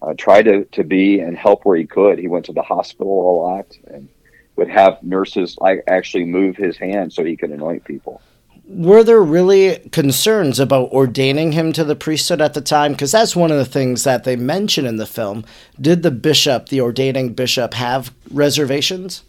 uh, 0.01 0.13
tried 0.17 0.43
to 0.43 0.65
to 0.65 0.83
be 0.83 1.19
and 1.19 1.37
help 1.37 1.63
where 1.63 1.77
he 1.77 1.85
could. 1.85 2.19
He 2.19 2.27
went 2.27 2.45
to 2.45 2.53
the 2.53 2.61
hospital 2.61 3.07
a 3.07 3.33
lot 3.41 3.77
and 3.87 4.09
would 4.55 4.69
have 4.69 5.01
nurses 5.03 5.57
like 5.59 5.83
actually 5.87 6.25
move 6.25 6.55
his 6.55 6.77
hand 6.77 7.13
so 7.13 7.23
he 7.23 7.37
could 7.37 7.51
anoint 7.51 7.83
people. 7.83 8.21
Were 8.67 9.03
there 9.03 9.21
really 9.21 9.77
concerns 9.91 10.59
about 10.59 10.91
ordaining 10.91 11.51
him 11.51 11.71
to 11.73 11.83
the 11.83 11.95
priesthood 11.95 12.41
at 12.41 12.55
the 12.55 12.61
time? 12.61 12.93
Because 12.93 13.11
that's 13.11 13.35
one 13.35 13.51
of 13.51 13.57
the 13.57 13.65
things 13.65 14.03
that 14.05 14.23
they 14.23 14.35
mention 14.35 14.87
in 14.87 14.95
the 14.95 15.05
film. 15.05 15.45
Did 15.79 16.01
the 16.01 16.09
bishop, 16.09 16.69
the 16.69 16.81
ordaining 16.81 17.33
bishop, 17.33 17.75
have 17.75 18.11
reservations? 18.31 19.23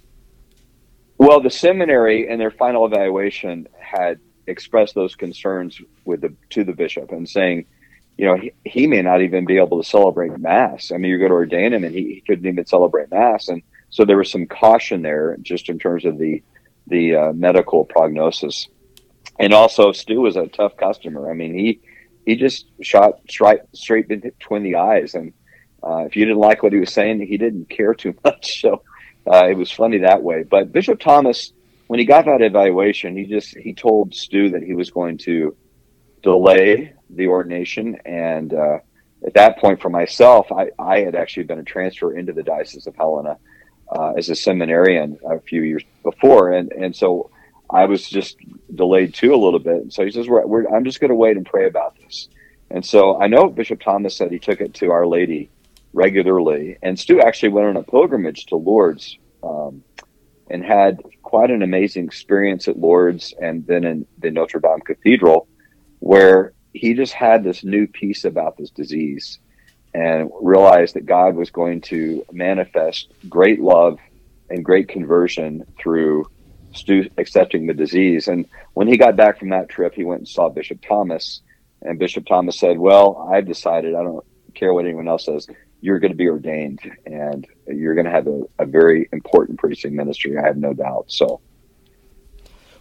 Well, 1.18 1.42
the 1.42 1.50
seminary 1.50 2.28
in 2.28 2.38
their 2.38 2.50
final 2.50 2.86
evaluation 2.86 3.68
had 3.78 4.20
expressed 4.46 4.94
those 4.94 5.14
concerns 5.14 5.80
with 6.06 6.22
the 6.22 6.32
to 6.50 6.64
the 6.64 6.72
bishop 6.72 7.12
and 7.12 7.28
saying, 7.28 7.66
you 8.16 8.26
know, 8.26 8.36
he, 8.36 8.52
he 8.64 8.86
may 8.86 9.02
not 9.02 9.22
even 9.22 9.44
be 9.44 9.58
able 9.58 9.82
to 9.82 9.88
celebrate 9.88 10.38
mass. 10.38 10.90
I 10.90 10.96
mean, 10.96 11.10
you 11.10 11.18
go 11.18 11.28
to 11.28 11.34
ordain 11.34 11.74
him 11.74 11.84
and 11.84 11.94
he, 11.94 12.14
he 12.14 12.22
couldn't 12.26 12.46
even 12.46 12.66
celebrate 12.66 13.10
mass. 13.10 13.48
And 13.48 13.62
so 13.90 14.04
there 14.04 14.16
was 14.16 14.30
some 14.30 14.46
caution 14.46 15.02
there, 15.02 15.36
just 15.42 15.68
in 15.68 15.78
terms 15.78 16.04
of 16.04 16.18
the 16.18 16.42
the 16.86 17.16
uh, 17.16 17.32
medical 17.32 17.84
prognosis. 17.84 18.68
And 19.38 19.52
also, 19.52 19.92
Stu 19.92 20.20
was 20.20 20.36
a 20.36 20.46
tough 20.46 20.76
customer. 20.76 21.30
I 21.30 21.34
mean, 21.34 21.54
he 21.54 21.80
he 22.24 22.36
just 22.36 22.66
shot 22.80 23.20
straight 23.28 23.60
straight 23.74 24.08
between 24.08 24.62
the 24.62 24.76
eyes, 24.76 25.14
and 25.14 25.32
uh, 25.82 26.04
if 26.06 26.16
you 26.16 26.24
didn't 26.24 26.40
like 26.40 26.62
what 26.62 26.72
he 26.72 26.78
was 26.78 26.92
saying, 26.92 27.20
he 27.20 27.36
didn't 27.36 27.68
care 27.68 27.94
too 27.94 28.14
much. 28.24 28.60
So 28.62 28.82
uh, 29.30 29.46
it 29.48 29.56
was 29.56 29.70
funny 29.70 29.98
that 29.98 30.22
way. 30.22 30.42
But 30.42 30.72
Bishop 30.72 31.00
Thomas, 31.00 31.52
when 31.86 31.98
he 31.98 32.06
got 32.06 32.24
that 32.24 32.42
evaluation, 32.42 33.16
he 33.16 33.26
just 33.26 33.56
he 33.56 33.74
told 33.74 34.14
Stu 34.14 34.50
that 34.50 34.62
he 34.62 34.74
was 34.74 34.90
going 34.90 35.18
to 35.18 35.54
delay 36.22 36.94
the 37.10 37.26
ordination 37.26 37.96
and 38.04 38.54
uh, 38.54 38.78
at 39.26 39.34
that 39.34 39.58
point 39.58 39.80
for 39.80 39.90
myself 39.90 40.50
I, 40.52 40.70
I 40.78 41.00
had 41.00 41.14
actually 41.14 41.44
been 41.44 41.58
a 41.58 41.64
transfer 41.64 42.16
into 42.16 42.32
the 42.32 42.42
diocese 42.42 42.86
of 42.86 42.96
helena 42.96 43.38
uh, 43.90 44.12
as 44.16 44.28
a 44.28 44.34
seminarian 44.34 45.18
a 45.28 45.40
few 45.40 45.62
years 45.62 45.82
before, 46.02 46.52
and 46.52 46.72
and 46.72 46.94
so 46.94 47.30
I 47.70 47.84
was 47.86 48.08
just 48.08 48.36
delayed 48.74 49.14
too 49.14 49.34
a 49.34 49.36
little 49.36 49.58
bit. 49.58 49.76
And 49.76 49.92
so 49.92 50.04
he 50.04 50.10
says, 50.10 50.28
we're, 50.28 50.46
we're, 50.46 50.66
"I'm 50.66 50.84
just 50.84 51.00
going 51.00 51.10
to 51.10 51.16
wait 51.16 51.36
and 51.36 51.46
pray 51.46 51.66
about 51.66 51.96
this." 51.96 52.28
And 52.70 52.84
so 52.84 53.20
I 53.20 53.28
know 53.28 53.48
Bishop 53.48 53.80
Thomas 53.80 54.16
said 54.16 54.30
he 54.30 54.38
took 54.38 54.60
it 54.60 54.74
to 54.74 54.90
Our 54.90 55.06
Lady 55.06 55.50
regularly, 55.92 56.78
and 56.82 56.98
Stu 56.98 57.20
actually 57.20 57.50
went 57.50 57.68
on 57.68 57.76
a 57.76 57.82
pilgrimage 57.82 58.46
to 58.46 58.56
Lourdes 58.56 59.18
um, 59.42 59.82
and 60.50 60.64
had 60.64 61.00
quite 61.22 61.50
an 61.50 61.62
amazing 61.62 62.04
experience 62.04 62.68
at 62.68 62.78
Lourdes, 62.78 63.34
and 63.40 63.66
then 63.66 63.84
in 63.84 64.06
the 64.18 64.30
Notre 64.30 64.60
Dame 64.60 64.80
Cathedral, 64.80 65.48
where 66.00 66.52
he 66.76 66.94
just 66.94 67.12
had 67.12 67.42
this 67.42 67.64
new 67.64 67.86
peace 67.86 68.24
about 68.24 68.56
this 68.56 68.70
disease 68.70 69.38
and 69.94 70.30
realized 70.40 70.94
that 70.94 71.06
God 71.06 71.34
was 71.34 71.50
going 71.50 71.80
to 71.82 72.24
manifest 72.30 73.12
great 73.28 73.60
love 73.60 73.98
and 74.50 74.64
great 74.64 74.88
conversion 74.88 75.64
through 75.78 76.26
Stu 76.74 77.08
accepting 77.16 77.66
the 77.66 77.74
disease. 77.74 78.28
And 78.28 78.46
when 78.74 78.88
he 78.88 78.96
got 78.96 79.16
back 79.16 79.38
from 79.38 79.48
that 79.50 79.68
trip, 79.68 79.94
he 79.94 80.04
went 80.04 80.20
and 80.20 80.28
saw 80.28 80.48
Bishop 80.48 80.80
Thomas. 80.86 81.40
And 81.82 81.98
Bishop 81.98 82.26
Thomas 82.26 82.58
said, 82.58 82.78
Well, 82.78 83.28
I've 83.32 83.46
decided, 83.46 83.94
I 83.94 84.02
don't 84.02 84.24
care 84.54 84.74
what 84.74 84.84
anyone 84.84 85.08
else 85.08 85.24
says, 85.24 85.46
you're 85.80 85.98
going 85.98 86.12
to 86.12 86.16
be 86.16 86.28
ordained 86.28 86.80
and 87.04 87.46
you're 87.66 87.94
going 87.94 88.06
to 88.06 88.10
have 88.10 88.26
a, 88.26 88.42
a 88.58 88.66
very 88.66 89.08
important 89.12 89.58
preaching 89.58 89.94
ministry. 89.94 90.36
I 90.36 90.46
have 90.46 90.56
no 90.56 90.72
doubt. 90.72 91.06
So, 91.08 91.40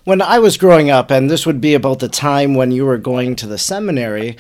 when 0.05 0.21
I 0.21 0.39
was 0.39 0.57
growing 0.57 0.89
up, 0.89 1.11
and 1.11 1.29
this 1.29 1.45
would 1.45 1.59
be 1.59 1.73
about 1.73 1.99
the 1.99 2.07
time 2.07 2.53
when 2.53 2.71
you 2.71 2.85
were 2.85 2.97
going 2.97 3.35
to 3.37 3.47
the 3.47 3.57
seminary, 3.57 4.37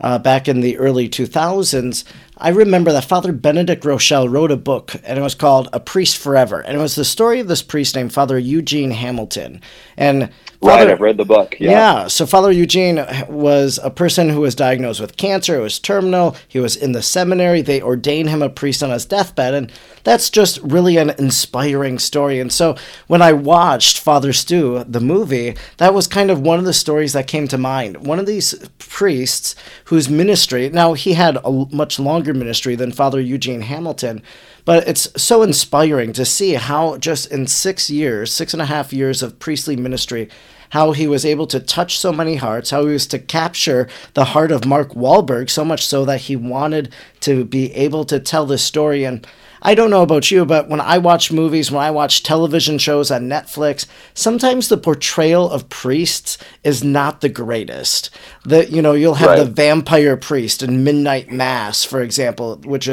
uh, 0.00 0.18
back 0.18 0.48
in 0.48 0.60
the 0.60 0.76
early 0.78 1.08
2000s, 1.08 2.04
I 2.36 2.48
remember 2.48 2.92
that 2.92 3.04
Father 3.04 3.32
Benedict 3.32 3.84
Groeschel 3.84 4.30
wrote 4.30 4.50
a 4.50 4.56
book, 4.56 4.96
and 5.04 5.18
it 5.18 5.22
was 5.22 5.36
called 5.36 5.68
A 5.72 5.78
Priest 5.78 6.18
Forever. 6.18 6.60
And 6.60 6.76
it 6.76 6.80
was 6.80 6.96
the 6.96 7.04
story 7.04 7.38
of 7.38 7.46
this 7.46 7.62
priest 7.62 7.94
named 7.94 8.12
Father 8.12 8.36
Eugene 8.36 8.90
Hamilton. 8.90 9.60
And 9.96 10.30
Father, 10.60 10.86
right, 10.86 10.90
I've 10.90 11.00
read 11.00 11.18
the 11.18 11.24
book. 11.24 11.56
Yeah. 11.60 11.70
yeah. 11.70 12.06
So 12.08 12.26
Father 12.26 12.50
Eugene 12.50 13.04
was 13.28 13.78
a 13.82 13.90
person 13.90 14.28
who 14.28 14.40
was 14.40 14.56
diagnosed 14.56 15.00
with 15.00 15.16
cancer. 15.16 15.56
It 15.56 15.62
was 15.62 15.78
terminal. 15.78 16.36
He 16.48 16.58
was 16.58 16.74
in 16.74 16.92
the 16.92 17.02
seminary. 17.02 17.62
They 17.62 17.80
ordained 17.80 18.30
him 18.30 18.42
a 18.42 18.48
priest 18.48 18.82
on 18.82 18.90
his 18.90 19.06
deathbed, 19.06 19.54
and 19.54 19.72
that's 20.04 20.30
just 20.30 20.58
really 20.58 20.96
an 20.96 21.10
inspiring 21.18 21.98
story. 21.98 22.40
And 22.40 22.52
so 22.52 22.76
when 23.06 23.22
I 23.22 23.32
watched 23.32 23.98
Father 23.98 24.32
Stu, 24.32 24.84
the 24.84 25.00
movie, 25.00 25.56
that 25.78 25.94
was 25.94 26.06
kind 26.06 26.30
of 26.30 26.40
one 26.40 26.58
of 26.58 26.64
the 26.64 26.72
stories 26.72 27.12
that 27.12 27.26
came 27.26 27.48
to 27.48 27.58
mind. 27.58 28.06
One 28.06 28.18
of 28.18 28.26
these 28.26 28.54
priests 28.78 29.54
whose 29.86 30.08
ministry 30.08 30.68
now 30.68 30.94
he 30.94 31.14
had 31.14 31.38
a 31.44 31.50
much 31.70 31.98
longer 31.98 32.34
ministry 32.34 32.74
than 32.74 32.92
Father 32.92 33.20
Eugene 33.20 33.62
Hamilton. 33.62 34.22
But 34.64 34.86
it's 34.86 35.08
so 35.20 35.42
inspiring 35.42 36.12
to 36.12 36.24
see 36.24 36.54
how, 36.54 36.96
just 36.98 37.30
in 37.32 37.46
six 37.46 37.90
years, 37.90 38.32
six 38.32 38.52
and 38.52 38.62
a 38.62 38.66
half 38.66 38.92
years 38.92 39.22
of 39.22 39.38
priestly 39.40 39.74
ministry, 39.74 40.28
how 40.70 40.92
he 40.92 41.06
was 41.06 41.26
able 41.26 41.46
to 41.48 41.60
touch 41.60 41.98
so 41.98 42.12
many 42.12 42.36
hearts, 42.36 42.70
how 42.70 42.86
he 42.86 42.92
was 42.92 43.06
to 43.08 43.18
capture 43.18 43.88
the 44.14 44.26
heart 44.26 44.50
of 44.50 44.64
Mark 44.64 44.92
Wahlberg 44.94 45.50
so 45.50 45.64
much 45.64 45.84
so 45.84 46.04
that 46.04 46.22
he 46.22 46.36
wanted 46.36 46.94
to 47.20 47.44
be 47.44 47.74
able 47.74 48.04
to 48.04 48.18
tell 48.18 48.46
this 48.46 48.62
story. 48.62 49.04
And 49.04 49.26
I 49.64 49.76
don't 49.76 49.90
know 49.90 50.02
about 50.02 50.30
you, 50.32 50.44
but 50.44 50.68
when 50.68 50.80
I 50.80 50.98
watch 50.98 51.30
movies, 51.30 51.70
when 51.70 51.84
I 51.84 51.92
watch 51.92 52.24
television 52.24 52.78
shows 52.78 53.12
on 53.12 53.28
Netflix, 53.28 53.86
sometimes 54.12 54.68
the 54.68 54.76
portrayal 54.76 55.48
of 55.48 55.68
priests 55.68 56.36
is 56.64 56.82
not 56.82 57.20
the 57.20 57.28
greatest. 57.28 58.10
That 58.44 58.70
you 58.70 58.82
know, 58.82 58.92
you'll 58.92 59.14
have 59.14 59.28
right. 59.28 59.38
the 59.38 59.50
vampire 59.50 60.16
priest 60.16 60.64
in 60.64 60.82
Midnight 60.82 61.30
Mass, 61.30 61.84
for 61.84 62.02
example, 62.02 62.56
which 62.64 62.88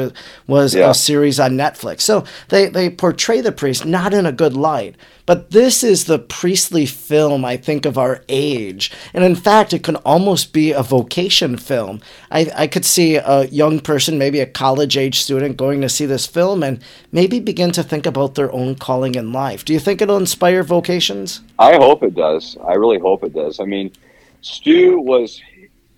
was 0.46 0.74
yeah. 0.74 0.90
a 0.90 0.94
series 0.94 1.40
on 1.40 1.52
Netflix. 1.52 2.02
So 2.02 2.24
they 2.50 2.68
they 2.68 2.88
portray 2.88 3.40
the 3.40 3.50
priest 3.50 3.84
not 3.84 4.14
in 4.14 4.26
a 4.26 4.32
good 4.32 4.54
light. 4.54 4.94
But 5.30 5.52
this 5.52 5.84
is 5.84 6.06
the 6.06 6.18
priestly 6.18 6.86
film, 6.86 7.44
I 7.44 7.56
think, 7.56 7.86
of 7.86 7.96
our 7.96 8.24
age. 8.28 8.90
And 9.14 9.22
in 9.22 9.36
fact, 9.36 9.72
it 9.72 9.84
can 9.84 9.94
almost 9.96 10.52
be 10.52 10.72
a 10.72 10.82
vocation 10.82 11.56
film. 11.56 12.00
I, 12.32 12.50
I 12.56 12.66
could 12.66 12.84
see 12.84 13.14
a 13.14 13.44
young 13.44 13.78
person, 13.78 14.18
maybe 14.18 14.40
a 14.40 14.46
college 14.46 14.96
age 14.96 15.20
student, 15.20 15.56
going 15.56 15.82
to 15.82 15.88
see 15.88 16.04
this 16.04 16.26
film 16.26 16.64
and 16.64 16.82
maybe 17.12 17.38
begin 17.38 17.70
to 17.72 17.84
think 17.84 18.06
about 18.06 18.34
their 18.34 18.50
own 18.50 18.74
calling 18.74 19.14
in 19.14 19.32
life. 19.32 19.64
Do 19.64 19.72
you 19.72 19.78
think 19.78 20.02
it'll 20.02 20.16
inspire 20.16 20.64
vocations? 20.64 21.42
I 21.60 21.76
hope 21.76 22.02
it 22.02 22.16
does. 22.16 22.56
I 22.66 22.72
really 22.72 22.98
hope 22.98 23.22
it 23.22 23.32
does. 23.32 23.60
I 23.60 23.66
mean, 23.66 23.92
Stu 24.40 25.00
was 25.00 25.40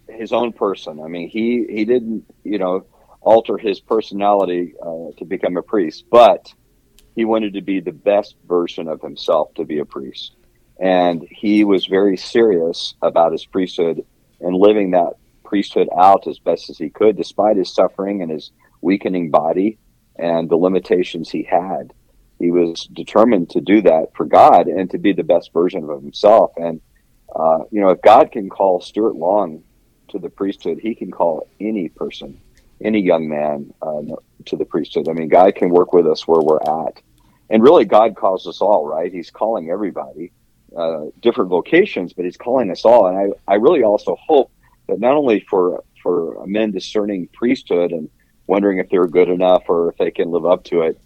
his 0.09 0.33
own 0.33 0.53
person. 0.53 1.01
I 1.01 1.09
mean, 1.09 1.29
he, 1.29 1.67
he 1.69 1.85
didn't, 1.85 2.25
you 2.45 2.59
know, 2.59 2.87
alter 3.21 3.57
his 3.57 3.81
personality 3.81 4.75
uh, 4.83 5.17
to 5.19 5.25
become 5.25 5.57
a 5.57 5.63
priest, 5.63 6.05
but 6.11 6.53
he 7.15 7.25
wanted 7.25 7.55
to 7.55 7.63
be 7.63 7.81
the 7.81 7.93
best 7.93 8.37
version 8.49 8.89
of 8.89 9.01
himself 9.01 9.55
to 9.55 9.65
be 9.65 9.79
a 9.79 9.85
priest. 9.85 10.35
And 10.81 11.27
he 11.31 11.65
was 11.65 11.87
very 11.87 12.17
serious 12.17 12.95
about 13.03 13.33
his 13.33 13.45
priesthood 13.45 14.05
and 14.41 14.57
living 14.57 14.91
that 14.91 15.13
priesthood 15.45 15.89
out 15.97 16.27
as 16.27 16.39
best 16.39 16.71
as 16.71 16.79
he 16.79 16.91
could, 16.91 17.17
despite 17.17 17.57
his 17.57 17.73
suffering 17.73 18.23
and 18.23 18.31
his 18.31 18.51
weakening 18.81 19.31
body 19.31 19.79
and 20.17 20.49
the 20.49 20.57
limitations 20.57 21.31
he 21.31 21.43
had. 21.45 21.93
he 22.39 22.51
was 22.51 22.89
determined 22.93 23.49
to 23.51 23.61
do 23.61 23.83
that 23.83 24.09
for 24.17 24.25
God 24.27 24.67
and 24.67 24.91
to 24.91 24.99
be 24.99 25.13
the 25.13 25.23
best 25.23 25.53
version 25.53 25.89
of 25.89 26.03
himself. 26.03 26.51
And 26.57 26.81
uh, 27.35 27.61
you 27.71 27.81
know, 27.81 27.91
if 27.91 28.01
God 28.03 28.33
can 28.33 28.49
call 28.49 28.81
Stuart 28.81 29.17
Long 29.17 29.63
to 30.09 30.19
the 30.19 30.31
priesthood, 30.31 30.79
He 30.83 30.95
can 30.95 31.11
call 31.11 31.49
any 31.61 31.89
person, 31.89 32.41
any 32.81 33.01
young 33.01 33.29
man, 33.29 33.73
uh, 33.83 34.03
to 34.47 34.57
the 34.57 34.65
priesthood. 34.65 35.09
I 35.09 35.13
mean, 35.13 35.29
God 35.29 35.55
can 35.55 35.71
work 35.71 35.93
with 35.93 36.07
us 36.07 36.27
where 36.27 36.41
we're 36.41 36.61
at, 36.87 37.01
and 37.51 37.63
really, 37.63 37.85
God 37.85 38.17
calls 38.17 38.47
us 38.47 38.61
all. 38.61 38.87
Right? 38.87 39.13
He's 39.13 39.31
calling 39.31 39.71
everybody, 39.71 40.33
uh, 40.77 41.07
different 41.21 41.51
vocations, 41.51 42.13
but 42.13 42.25
He's 42.25 42.37
calling 42.37 42.71
us 42.71 42.85
all. 42.85 43.07
And 43.07 43.19
I, 43.19 43.53
I 43.53 43.57
really 43.57 43.83
also 43.83 44.17
hope 44.17 44.51
that 44.89 45.01
not 45.01 45.15
only 45.15 45.41
for 45.49 45.85
for 46.03 46.45
men 46.47 46.73
discerning 46.73 47.29
priesthood 47.33 47.93
and 47.93 48.11
wondering 48.47 48.79
if 48.79 48.91
they're 48.91 49.07
good 49.07 49.29
enough 49.29 49.63
or 49.69 49.91
if 49.91 49.99
they 49.99 50.11
can 50.11 50.31
live 50.31 50.45
up 50.45 50.65
to 50.65 50.83
it, 50.83 51.01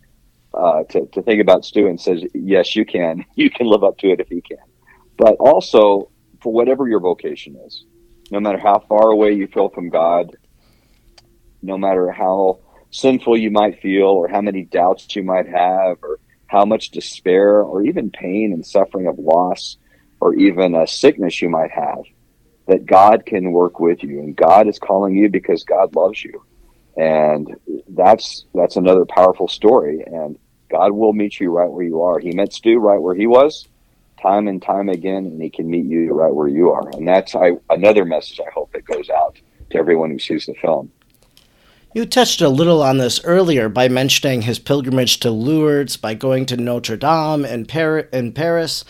uh, 0.55 0.85
to, 0.85 1.07
to 1.07 1.23
think 1.23 1.41
about 1.41 1.65
Stu 1.65 1.87
and 1.87 2.01
says, 2.01 2.25
yes, 2.35 2.75
you 2.75 2.85
can. 2.85 3.25
You 3.35 3.51
can 3.51 3.67
live 3.67 3.85
up 3.85 3.99
to 3.99 4.11
it 4.11 4.21
if 4.21 4.31
you 4.31 4.41
can. 4.41 4.65
But 5.19 5.37
also, 5.39 6.11
for 6.47 6.53
whatever 6.53 6.87
your 6.87 7.01
vocation 7.01 7.57
is, 7.67 7.85
no 8.31 8.39
matter 8.39 8.57
how 8.57 8.79
far 8.89 9.11
away 9.11 9.33
you 9.33 9.49
feel 9.49 9.69
from 9.69 9.89
God, 9.89 10.31
no 11.61 11.77
matter 11.77 12.09
how 12.13 12.61
sinful 12.93 13.37
you 13.37 13.51
might 13.51 13.81
feel, 13.83 14.07
or 14.07 14.29
how 14.29 14.41
many 14.41 14.63
doubts 14.63 15.17
you 15.17 15.25
might 15.25 15.49
have, 15.49 15.97
or 16.05 16.21
how 16.47 16.65
much 16.65 16.93
despair, 16.93 17.63
or 17.63 17.83
even 17.83 18.13
pain 18.13 18.53
and 18.53 18.65
suffering 18.65 19.09
of 19.09 19.19
loss, 19.19 19.77
or 20.21 20.37
even 20.37 20.77
a 20.77 20.87
sickness 20.87 21.43
you 21.43 21.49
might 21.49 21.73
have, 21.73 22.05
that 22.69 22.87
God 22.87 23.27
can 23.27 23.51
work 23.51 23.81
with 23.81 24.05
you. 24.05 24.21
And 24.21 24.37
God 24.37 24.69
is 24.69 24.79
calling 24.79 25.17
you 25.17 25.29
because 25.29 25.65
God 25.65 25.97
loves 25.97 26.23
you. 26.23 26.45
And 26.97 27.57
that's 27.89 28.45
that's 28.55 28.77
another 28.77 29.05
powerful 29.05 29.49
story. 29.49 30.05
And 30.07 30.39
God 30.71 30.93
will 30.93 31.13
meet 31.13 31.41
you 31.41 31.51
right 31.51 31.69
where 31.69 31.85
you 31.85 32.03
are. 32.03 32.21
He 32.21 32.31
met 32.31 32.53
Stu 32.53 32.79
right 32.79 33.03
where 33.03 33.17
he 33.17 33.27
was, 33.27 33.67
time 34.21 34.49
and 34.49 34.63
time 34.63 34.89
again, 34.89 35.27
and 35.27 35.41
he 35.41 35.51
can 35.51 35.71
meet 35.71 35.87
you 35.87 36.13
right 36.13 36.35
where 36.35 36.49
you 36.49 36.71
are. 36.71 36.89
And 36.91 37.07
that's 37.07 37.35
I, 37.35 37.53
another 37.71 38.05
message 38.05 38.41
I 38.41 38.51
hope 38.51 38.73
that 38.73 38.85
goes 38.85 39.11
out 39.11 39.39
to 39.71 39.79
everyone 39.79 40.11
who 40.11 40.19
sees 40.19 40.47
the 40.47 40.55
film. 40.55 40.91
You 41.95 42.05
touched 42.05 42.43
a 42.43 42.51
little 42.51 42.83
on 42.83 42.99
this 42.99 43.25
earlier 43.25 43.71
by 43.71 43.89
mentioning 43.89 44.43
his 44.43 44.59
pilgrimage 44.59 45.19
to 45.21 45.31
Lourdes, 45.31 45.97
by 45.97 46.13
going 46.13 46.45
to 46.47 46.57
Notre 46.57 46.97
Dame 46.97 47.45
in, 47.45 47.65
Par- 47.65 48.09
in 48.13 48.33
Paris. 48.33 48.85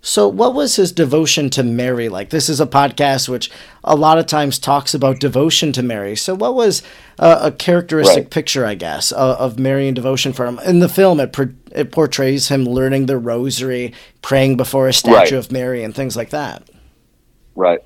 So, 0.00 0.28
what 0.28 0.54
was 0.54 0.76
his 0.76 0.92
devotion 0.92 1.50
to 1.50 1.64
Mary 1.64 2.08
like? 2.08 2.30
This 2.30 2.48
is 2.48 2.60
a 2.60 2.66
podcast 2.66 3.28
which 3.28 3.50
a 3.82 3.96
lot 3.96 4.18
of 4.18 4.26
times 4.26 4.60
talks 4.60 4.94
about 4.94 5.18
devotion 5.18 5.72
to 5.72 5.82
Mary. 5.82 6.14
So, 6.14 6.36
what 6.36 6.54
was 6.54 6.84
uh, 7.18 7.40
a 7.42 7.50
characteristic 7.50 8.24
right. 8.24 8.30
picture, 8.30 8.64
I 8.64 8.76
guess, 8.76 9.10
uh, 9.10 9.36
of 9.38 9.58
Marian 9.58 9.94
devotion 9.94 10.32
for 10.32 10.46
him? 10.46 10.60
In 10.60 10.78
the 10.78 10.88
film, 10.88 11.18
it, 11.18 11.32
per- 11.32 11.54
it 11.74 11.92
portrays 11.92 12.48
him 12.48 12.64
learning 12.64 13.06
the 13.06 13.18
rosary, 13.18 13.92
praying 14.22 14.56
before 14.56 14.88
a 14.88 14.92
statue 14.92 15.14
right. 15.14 15.32
of 15.32 15.52
Mary, 15.52 15.82
and 15.84 15.94
things 15.94 16.16
like 16.16 16.30
that. 16.30 16.68
Right. 17.54 17.80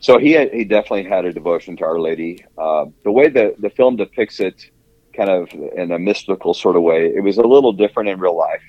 So, 0.00 0.18
he, 0.18 0.36
he 0.48 0.64
definitely 0.64 1.04
had 1.04 1.24
a 1.24 1.32
devotion 1.32 1.76
to 1.78 1.84
Our 1.84 1.98
Lady. 1.98 2.44
Uh, 2.56 2.86
the 3.02 3.10
way 3.10 3.28
the, 3.28 3.54
the 3.58 3.70
film 3.70 3.96
depicts 3.96 4.40
it, 4.40 4.70
kind 5.14 5.30
of 5.30 5.48
in 5.52 5.90
a 5.92 5.98
mystical 5.98 6.54
sort 6.54 6.76
of 6.76 6.82
way, 6.82 7.06
it 7.14 7.22
was 7.22 7.38
a 7.38 7.42
little 7.42 7.72
different 7.72 8.08
in 8.10 8.20
real 8.20 8.36
life. 8.36 8.62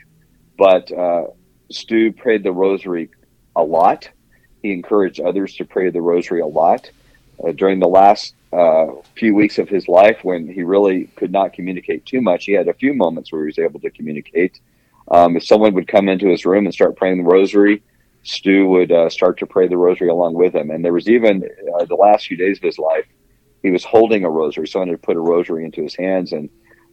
But 0.57 0.91
uh, 0.91 1.25
Stu 1.69 2.11
prayed 2.13 2.43
the 2.43 2.51
rosary 2.51 3.09
a 3.55 3.63
lot. 3.63 4.09
He 4.61 4.71
encouraged 4.71 5.19
others 5.19 5.55
to 5.55 5.65
pray 5.65 5.89
the 5.89 6.01
rosary 6.01 6.39
a 6.39 6.47
lot. 6.47 6.89
Uh, 7.43 7.51
during 7.51 7.79
the 7.79 7.87
last 7.87 8.33
uh, 8.57 8.87
few 9.15 9.35
weeks 9.35 9.59
of 9.59 9.69
his 9.69 9.87
life, 9.87 10.23
when 10.23 10.47
he 10.47 10.63
really 10.63 11.05
could 11.15 11.31
not 11.31 11.53
communicate 11.53 12.05
too 12.05 12.21
much, 12.21 12.45
he 12.45 12.53
had 12.53 12.67
a 12.67 12.73
few 12.73 12.93
moments 12.93 13.31
where 13.31 13.41
he 13.41 13.47
was 13.47 13.59
able 13.59 13.79
to 13.81 13.91
communicate. 13.91 14.59
Um, 15.09 15.37
if 15.37 15.45
someone 15.45 15.73
would 15.75 15.87
come 15.87 16.09
into 16.09 16.27
his 16.27 16.45
room 16.45 16.65
and 16.65 16.73
start 16.73 16.95
praying 16.95 17.17
the 17.17 17.29
rosary, 17.29 17.83
Stu 18.23 18.67
would 18.67 18.91
uh, 18.91 19.09
start 19.09 19.37
to 19.39 19.45
pray 19.45 19.67
the 19.67 19.77
rosary 19.77 20.09
along 20.09 20.33
with 20.33 20.55
him. 20.55 20.71
And 20.71 20.83
there 20.83 20.93
was 20.93 21.07
even 21.07 21.43
uh, 21.75 21.85
the 21.85 21.95
last 21.95 22.27
few 22.27 22.35
days 22.35 22.57
of 22.57 22.63
his 22.63 22.79
life, 22.79 23.05
he 23.61 23.71
was 23.71 23.83
holding 23.83 24.25
a 24.25 24.29
rosary. 24.29 24.67
Someone 24.67 24.89
had 24.89 25.01
put 25.01 25.15
a 25.17 25.21
rosary 25.21 25.63
into 25.63 25.83
his 25.83 25.95
hands, 25.95 26.33
and 26.33 26.49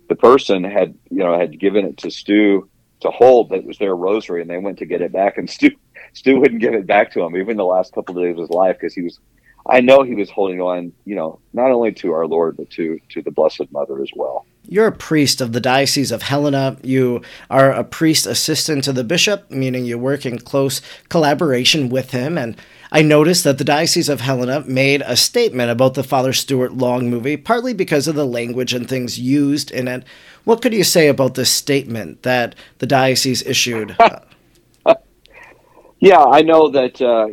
the 0.09 0.17
person 0.17 0.65
had, 0.65 0.95
you 1.11 1.19
know, 1.19 1.39
had 1.39 1.59
given 1.59 1.87
it 1.87 1.97
to 1.99 2.11
Stu 2.11 2.69
to 3.01 3.11
hold 3.11 3.51
that 3.51 3.65
was 3.65 3.79
their 3.79 3.97
rosary, 3.97 4.43
and 4.43 4.51
they 4.51 4.59
went 4.59 4.79
to 4.79 4.87
get 4.87 5.03
it 5.03 5.13
back, 5.13 5.39
and 5.39 5.49
Stu 5.49 5.71
Stu 6.13 6.39
wouldn't 6.39 6.61
give 6.61 6.75
it 6.75 6.87
back 6.87 7.13
to 7.13 7.23
him 7.23 7.37
even 7.37 7.57
the 7.57 7.65
last 7.65 7.93
couple 7.93 8.17
of 8.17 8.23
days 8.23 8.35
of 8.35 8.41
his 8.41 8.51
life 8.51 8.77
because 8.79 8.95
he 8.95 9.03
was. 9.03 9.19
I 9.67 9.81
know 9.81 10.03
he 10.03 10.15
was 10.15 10.31
holding 10.31 10.61
on, 10.61 10.93
you 11.05 11.15
know, 11.15 11.39
not 11.53 11.71
only 11.71 11.93
to 11.93 12.13
our 12.13 12.27
Lord 12.27 12.57
but 12.57 12.71
to 12.71 13.01
to 13.11 13.23
the 13.23 13.31
Blessed 13.31 13.73
Mother 13.73 14.03
as 14.03 14.11
well. 14.15 14.47
You're 14.67 14.87
a 14.87 14.93
priest 14.93 15.41
of 15.41 15.53
the 15.53 15.61
Diocese 15.61 16.11
of 16.11 16.23
Helena. 16.23 16.79
You 16.83 17.23
are 17.51 17.71
a 17.71 17.85
priest 17.85 18.27
assistant 18.27 18.85
to 18.85 18.93
the 18.93 19.05
bishop, 19.05 19.51
meaning 19.51 19.85
you 19.85 19.99
work 19.99 20.25
in 20.25 20.39
close 20.39 20.81
collaboration 21.11 21.91
with 21.91 22.13
him. 22.13 22.39
And 22.39 22.57
I 22.91 23.03
noticed 23.03 23.45
that 23.45 23.59
the 23.59 23.65
Diocese 23.65 24.09
of 24.09 24.23
Helena 24.23 24.65
made 24.67 25.03
a 25.05 25.17
statement 25.17 25.71
about 25.71 25.95
the 25.95 26.03
Father 26.03 26.33
Stuart 26.33 26.73
Long 26.73 27.11
movie, 27.11 27.37
partly 27.37 27.75
because 27.75 28.09
of 28.09 28.15
the 28.15 28.27
language 28.27 28.73
and 28.73 28.89
things 28.89 29.19
used 29.19 29.71
in 29.71 29.87
it. 29.87 30.05
What 30.45 30.63
could 30.63 30.73
you 30.73 30.85
say 30.85 31.09
about 31.09 31.35
this 31.35 31.51
statement 31.51 32.23
that 32.23 32.55
the 32.79 32.87
diocese 32.87 33.43
issued? 33.43 33.97
yeah, 35.99 36.23
I 36.23 36.43
know 36.43 36.69
that 36.69 37.01
uh, 37.01 37.29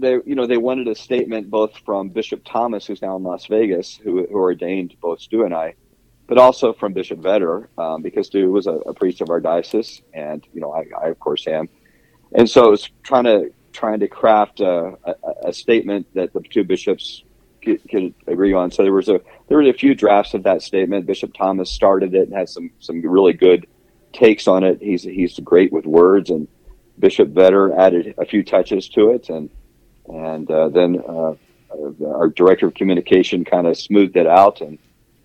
they, 0.00 0.18
you 0.24 0.34
know, 0.34 0.46
they 0.46 0.56
wanted 0.56 0.88
a 0.88 0.94
statement 0.94 1.50
both 1.50 1.76
from 1.84 2.08
Bishop 2.08 2.42
Thomas, 2.44 2.86
who's 2.86 3.02
now 3.02 3.16
in 3.16 3.22
Las 3.22 3.46
Vegas, 3.46 3.96
who, 3.96 4.26
who 4.26 4.36
ordained 4.36 4.94
both 5.00 5.20
Stu 5.20 5.44
and 5.44 5.54
I, 5.54 5.74
but 6.26 6.38
also 6.38 6.72
from 6.72 6.92
Bishop 6.92 7.20
Vetter, 7.20 7.68
um, 7.78 8.02
because 8.02 8.26
Stu 8.26 8.50
was 8.50 8.66
a, 8.66 8.72
a, 8.72 8.94
priest 8.94 9.20
of 9.20 9.30
our 9.30 9.40
diocese, 9.40 10.02
and 10.12 10.46
you 10.52 10.60
know, 10.60 10.72
I, 10.72 10.84
I 11.02 11.08
of 11.08 11.18
course 11.18 11.46
am, 11.46 11.68
and 12.32 12.48
so 12.48 12.66
it 12.68 12.70
was 12.70 12.90
trying 13.02 13.24
to 13.24 13.52
trying 13.72 14.00
to 14.00 14.08
craft 14.08 14.60
a, 14.60 14.94
a, 15.04 15.14
a 15.46 15.52
statement 15.52 16.06
that 16.14 16.32
the 16.32 16.40
two 16.40 16.64
bishops 16.64 17.22
could, 17.62 17.80
could, 17.90 18.14
agree 18.26 18.52
on. 18.52 18.70
So 18.70 18.82
there 18.82 18.92
was 18.92 19.08
a 19.08 19.20
there 19.48 19.58
was 19.58 19.68
a 19.68 19.78
few 19.78 19.94
drafts 19.94 20.34
of 20.34 20.42
that 20.44 20.62
statement. 20.62 21.06
Bishop 21.06 21.32
Thomas 21.34 21.70
started 21.70 22.14
it 22.14 22.28
and 22.28 22.36
had 22.36 22.48
some 22.48 22.70
some 22.78 23.02
really 23.02 23.32
good 23.32 23.66
takes 24.12 24.48
on 24.48 24.64
it. 24.64 24.80
He's 24.80 25.02
he's 25.02 25.38
great 25.40 25.72
with 25.72 25.86
words, 25.86 26.30
and 26.30 26.48
Bishop 26.98 27.28
Vetter 27.30 27.76
added 27.76 28.14
a 28.18 28.24
few 28.24 28.42
touches 28.42 28.88
to 28.90 29.10
it, 29.10 29.28
and 29.28 29.50
and 30.08 30.50
uh, 30.50 30.68
then 30.68 31.02
uh, 31.06 31.34
our 32.06 32.28
director 32.28 32.66
of 32.66 32.74
communication 32.74 33.44
kind 33.44 33.66
of 33.66 33.76
smoothed 33.76 34.16
it 34.16 34.26
out 34.26 34.60
and 34.60 34.78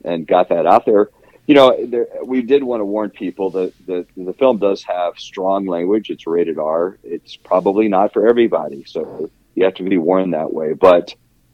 and 0.03 0.27
got 0.27 0.49
that 0.49 0.65
out 0.65 0.85
there. 0.85 1.09
You 1.47 1.55
know, 1.55 1.85
there, 1.85 2.07
we 2.23 2.41
did 2.41 2.63
want 2.63 2.81
to 2.81 2.85
warn 2.85 3.09
people 3.09 3.49
that 3.51 3.73
the, 3.85 4.05
the 4.15 4.33
film 4.33 4.59
does 4.59 4.83
have 4.83 5.17
strong 5.17 5.65
language. 5.65 6.09
It's 6.09 6.25
rated 6.25 6.57
R. 6.57 6.97
It's 7.03 7.35
probably 7.35 7.87
not 7.87 8.13
for 8.13 8.27
everybody, 8.27 8.85
so 8.85 9.29
you 9.55 9.65
have 9.65 9.73
to 9.75 9.83
be 9.83 9.97
warned 9.97 10.33
that 10.33 10.53
way. 10.53 10.73
But 10.73 11.13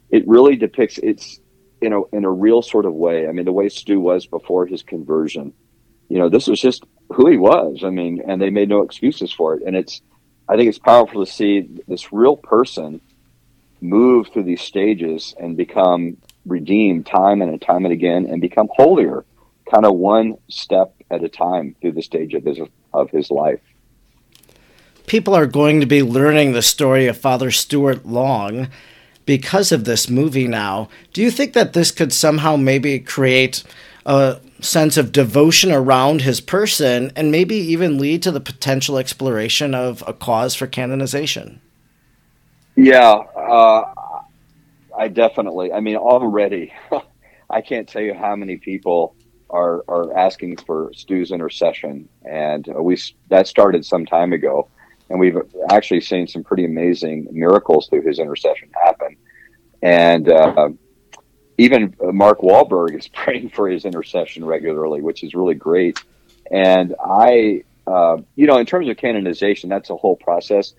it 0.09 0.27
really 0.27 0.55
depicts 0.55 0.99
it's 0.99 1.39
in 1.81 1.93
a 1.93 2.03
in 2.07 2.25
a 2.25 2.31
real 2.31 2.61
sort 2.61 2.85
of 2.85 2.93
way. 2.93 3.27
I 3.27 3.31
mean, 3.31 3.45
the 3.45 3.51
way 3.51 3.69
Stu 3.69 3.99
was 3.99 4.25
before 4.25 4.65
his 4.65 4.83
conversion. 4.83 5.53
You 6.07 6.17
know, 6.17 6.29
this 6.29 6.47
was 6.47 6.59
just 6.59 6.83
who 7.11 7.29
he 7.29 7.37
was. 7.37 7.83
I 7.83 7.89
mean, 7.89 8.23
and 8.27 8.41
they 8.41 8.49
made 8.49 8.69
no 8.69 8.81
excuses 8.81 9.31
for 9.31 9.55
it. 9.55 9.63
And 9.65 9.75
it's 9.75 10.01
I 10.47 10.55
think 10.55 10.69
it's 10.69 10.79
powerful 10.79 11.23
to 11.23 11.31
see 11.31 11.67
this 11.87 12.11
real 12.11 12.35
person 12.35 13.01
move 13.81 14.27
through 14.27 14.43
these 14.43 14.61
stages 14.61 15.33
and 15.39 15.57
become 15.57 16.17
redeemed 16.45 17.05
time 17.05 17.41
and 17.41 17.61
time 17.61 17.85
and 17.85 17.93
again 17.93 18.25
and 18.25 18.41
become 18.41 18.69
holier, 18.75 19.25
kind 19.71 19.85
of 19.85 19.95
one 19.95 20.37
step 20.49 20.93
at 21.11 21.23
a 21.23 21.29
time 21.29 21.75
through 21.81 21.93
the 21.93 22.01
stage 22.01 22.33
of 22.33 22.43
his 22.43 22.59
of 22.93 23.09
his 23.11 23.29
life. 23.31 23.61
People 25.05 25.33
are 25.33 25.47
going 25.47 25.79
to 25.79 25.85
be 25.85 26.03
learning 26.03 26.53
the 26.53 26.61
story 26.61 27.07
of 27.07 27.17
Father 27.17 27.51
Stuart 27.51 28.05
Long 28.05 28.67
because 29.25 29.71
of 29.71 29.85
this 29.85 30.09
movie 30.09 30.47
now. 30.47 30.89
Do 31.13 31.21
you 31.21 31.31
think 31.31 31.53
that 31.53 31.73
this 31.73 31.91
could 31.91 32.13
somehow 32.13 32.55
maybe 32.55 32.99
create 32.99 33.63
a 34.05 34.39
sense 34.61 34.97
of 34.97 35.11
devotion 35.11 35.71
around 35.71 36.21
his 36.21 36.41
person 36.41 37.11
and 37.15 37.31
maybe 37.31 37.55
even 37.55 37.97
lead 37.97 38.21
to 38.23 38.31
the 38.31 38.39
potential 38.39 38.97
exploration 38.97 39.73
of 39.73 40.03
a 40.07 40.13
cause 40.13 40.55
for 40.55 40.67
canonization? 40.67 41.61
Yeah, 42.81 43.11
uh, 43.35 43.93
I 44.97 45.07
definitely. 45.09 45.73
I 45.73 45.79
mean, 45.81 45.97
already, 45.97 46.73
I 47.49 47.61
can't 47.61 47.87
tell 47.87 48.01
you 48.01 48.13
how 48.13 48.35
many 48.35 48.57
people 48.57 49.15
are 49.49 49.83
are 49.87 50.17
asking 50.17 50.57
for 50.57 50.91
Stu's 50.93 51.31
intercession, 51.31 52.07
and 52.23 52.65
we 52.79 52.97
that 53.29 53.47
started 53.47 53.85
some 53.85 54.05
time 54.05 54.33
ago 54.33 54.69
and 55.09 55.19
we've 55.19 55.37
actually 55.69 56.01
seen 56.01 56.27
some 56.27 56.43
pretty 56.43 56.65
amazing 56.65 57.27
miracles 57.31 57.87
through 57.89 58.03
his 58.03 58.19
intercession 58.19 58.69
happen. 58.73 59.17
And 59.81 60.29
uh, 60.29 60.69
even 61.57 61.95
Mark 62.01 62.39
Wahlberg 62.39 62.97
is 62.97 63.07
praying 63.13 63.49
for 63.49 63.67
his 63.67 63.85
intercession 63.85 64.45
regularly, 64.45 65.01
which 65.01 65.23
is 65.23 65.33
really 65.33 65.55
great. 65.55 66.03
And 66.51 66.95
I, 67.03 67.63
uh, 67.87 68.17
you 68.35 68.45
know, 68.47 68.57
in 68.57 68.65
terms 68.65 68.87
of 68.87 68.97
canonization, 68.97 69.69
that's 69.69 69.89
a 69.89 69.95
whole 69.95 70.15
process. 70.15 70.73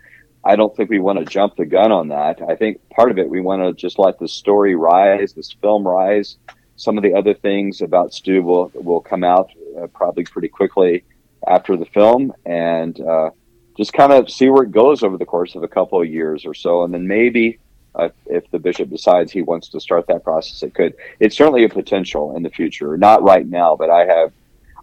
I 0.44 0.56
don't 0.56 0.74
think 0.74 0.88
we 0.88 0.98
want 0.98 1.18
to 1.18 1.24
jump 1.24 1.56
the 1.56 1.66
gun 1.66 1.92
on 1.92 2.08
that. 2.08 2.40
I 2.48 2.56
think 2.56 2.80
part 2.90 3.10
of 3.10 3.18
it, 3.18 3.28
we 3.28 3.40
want 3.40 3.62
to 3.62 3.72
just 3.74 3.98
let 3.98 4.18
the 4.18 4.28
story 4.28 4.74
rise, 4.74 5.34
this 5.34 5.52
film 5.52 5.86
rise. 5.86 6.38
Some 6.76 6.96
of 6.96 7.02
the 7.02 7.14
other 7.14 7.34
things 7.34 7.82
about 7.82 8.14
Stu 8.14 8.42
will, 8.42 8.70
will 8.74 9.00
come 9.00 9.22
out 9.22 9.50
uh, 9.78 9.86
probably 9.88 10.24
pretty 10.24 10.48
quickly 10.48 11.04
after 11.46 11.76
the 11.76 11.84
film 11.84 12.32
and 12.46 12.98
uh, 13.00 13.30
just 13.76 13.92
kind 13.92 14.12
of 14.12 14.30
see 14.30 14.48
where 14.48 14.62
it 14.62 14.72
goes 14.72 15.02
over 15.02 15.18
the 15.18 15.26
course 15.26 15.54
of 15.54 15.62
a 15.62 15.68
couple 15.68 16.00
of 16.00 16.08
years 16.08 16.46
or 16.46 16.54
so, 16.54 16.84
and 16.84 16.92
then 16.92 17.06
maybe. 17.06 17.58
Uh, 17.92 18.08
if 18.26 18.48
the 18.52 18.58
bishop 18.58 18.88
decides 18.88 19.32
he 19.32 19.42
wants 19.42 19.68
to 19.68 19.80
start 19.80 20.06
that 20.06 20.22
process, 20.22 20.62
it 20.62 20.72
could. 20.72 20.94
It's 21.18 21.36
certainly 21.36 21.64
a 21.64 21.68
potential 21.68 22.36
in 22.36 22.44
the 22.44 22.48
future. 22.48 22.96
Not 22.96 23.24
right 23.24 23.44
now, 23.44 23.74
but 23.74 23.90
I 23.90 24.04
have, 24.04 24.32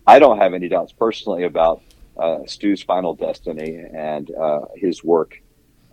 I 0.06 0.20
don't 0.20 0.40
have 0.40 0.54
any 0.54 0.68
doubts 0.68 0.92
personally 0.92 1.46
about 1.46 1.82
uh, 2.18 2.40
Stu's 2.48 2.84
final 2.84 3.16
destiny 3.16 3.82
and 3.94 4.30
uh, 4.36 4.66
his 4.76 5.06
work 5.06 5.42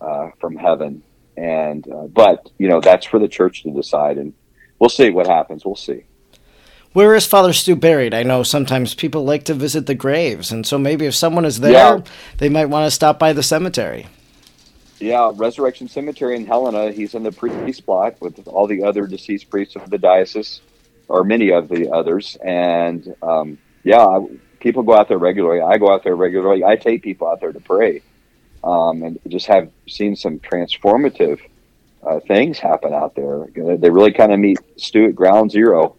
uh, 0.05 0.31
from 0.39 0.55
heaven. 0.55 1.03
And 1.37 1.85
uh, 1.91 2.07
but 2.07 2.49
you 2.57 2.69
know 2.69 2.79
that's 2.79 3.05
for 3.05 3.19
the 3.19 3.27
church 3.27 3.63
to 3.63 3.71
decide, 3.71 4.17
and 4.17 4.33
we'll 4.79 4.89
see 4.89 5.09
what 5.09 5.27
happens. 5.27 5.65
We'll 5.65 5.75
see. 5.75 6.03
Where 6.93 7.13
is 7.13 7.25
Father 7.27 7.51
Stu 7.51 7.75
buried? 7.75 8.13
I 8.13 8.23
know 8.23 8.41
sometimes 8.43 8.95
people 8.95 9.25
like 9.25 9.43
to 9.45 9.53
visit 9.53 9.85
the 9.85 9.95
graves, 9.95 10.49
and 10.53 10.65
so 10.65 10.77
maybe 10.77 11.05
if 11.05 11.13
someone 11.13 11.43
is 11.43 11.59
there, 11.59 11.73
Yeah. 11.73 12.01
they 12.37 12.47
might 12.47 12.67
want 12.67 12.85
to 12.87 12.91
stop 12.91 13.19
by 13.19 13.33
the 13.33 13.43
cemetery. 13.43 14.07
Yeah, 15.01 15.31
Resurrection 15.35 15.89
Cemetery 15.89 16.37
in 16.37 16.45
Helena. 16.45 16.93
He's 16.93 17.13
in 17.15 17.23
the 17.23 17.33
priest 17.33 17.85
plot 17.85 18.15
with 18.21 18.47
all 18.47 18.65
the 18.65 18.83
other 18.85 19.07
deceased 19.07 19.49
priests 19.49 19.75
of 19.75 19.89
the 19.89 19.97
diocese, 19.97 20.61
or 21.09 21.25
many 21.25 21.51
of 21.51 21.67
the 21.67 21.91
others. 21.91 22.37
And 22.41 23.13
um, 23.21 23.57
yeah, 23.83 24.21
people 24.61 24.83
go 24.83 24.95
out 24.95 25.09
there 25.09 25.17
regularly. 25.17 25.59
I 25.59 25.77
go 25.77 25.91
out 25.93 26.05
there 26.05 26.15
regularly. 26.15 26.63
I 26.63 26.77
take 26.77 27.03
people 27.03 27.27
out 27.27 27.41
there 27.41 27.51
to 27.51 27.59
pray, 27.59 28.03
um, 28.65 29.03
and 29.03 29.19
just 29.27 29.45
have 29.45 29.71
seen 29.87 30.15
some 30.15 30.39
transformative 30.39 31.39
uh, 32.05 32.19
things 32.21 32.59
happen 32.59 32.93
out 32.93 33.15
there. 33.15 33.47
They 33.77 33.89
really 33.89 34.11
kind 34.11 34.33
of 34.33 34.39
meet 34.39 34.57
Stu 34.77 35.05
at 35.05 35.15
ground 35.15 35.51
zero, 35.51 35.95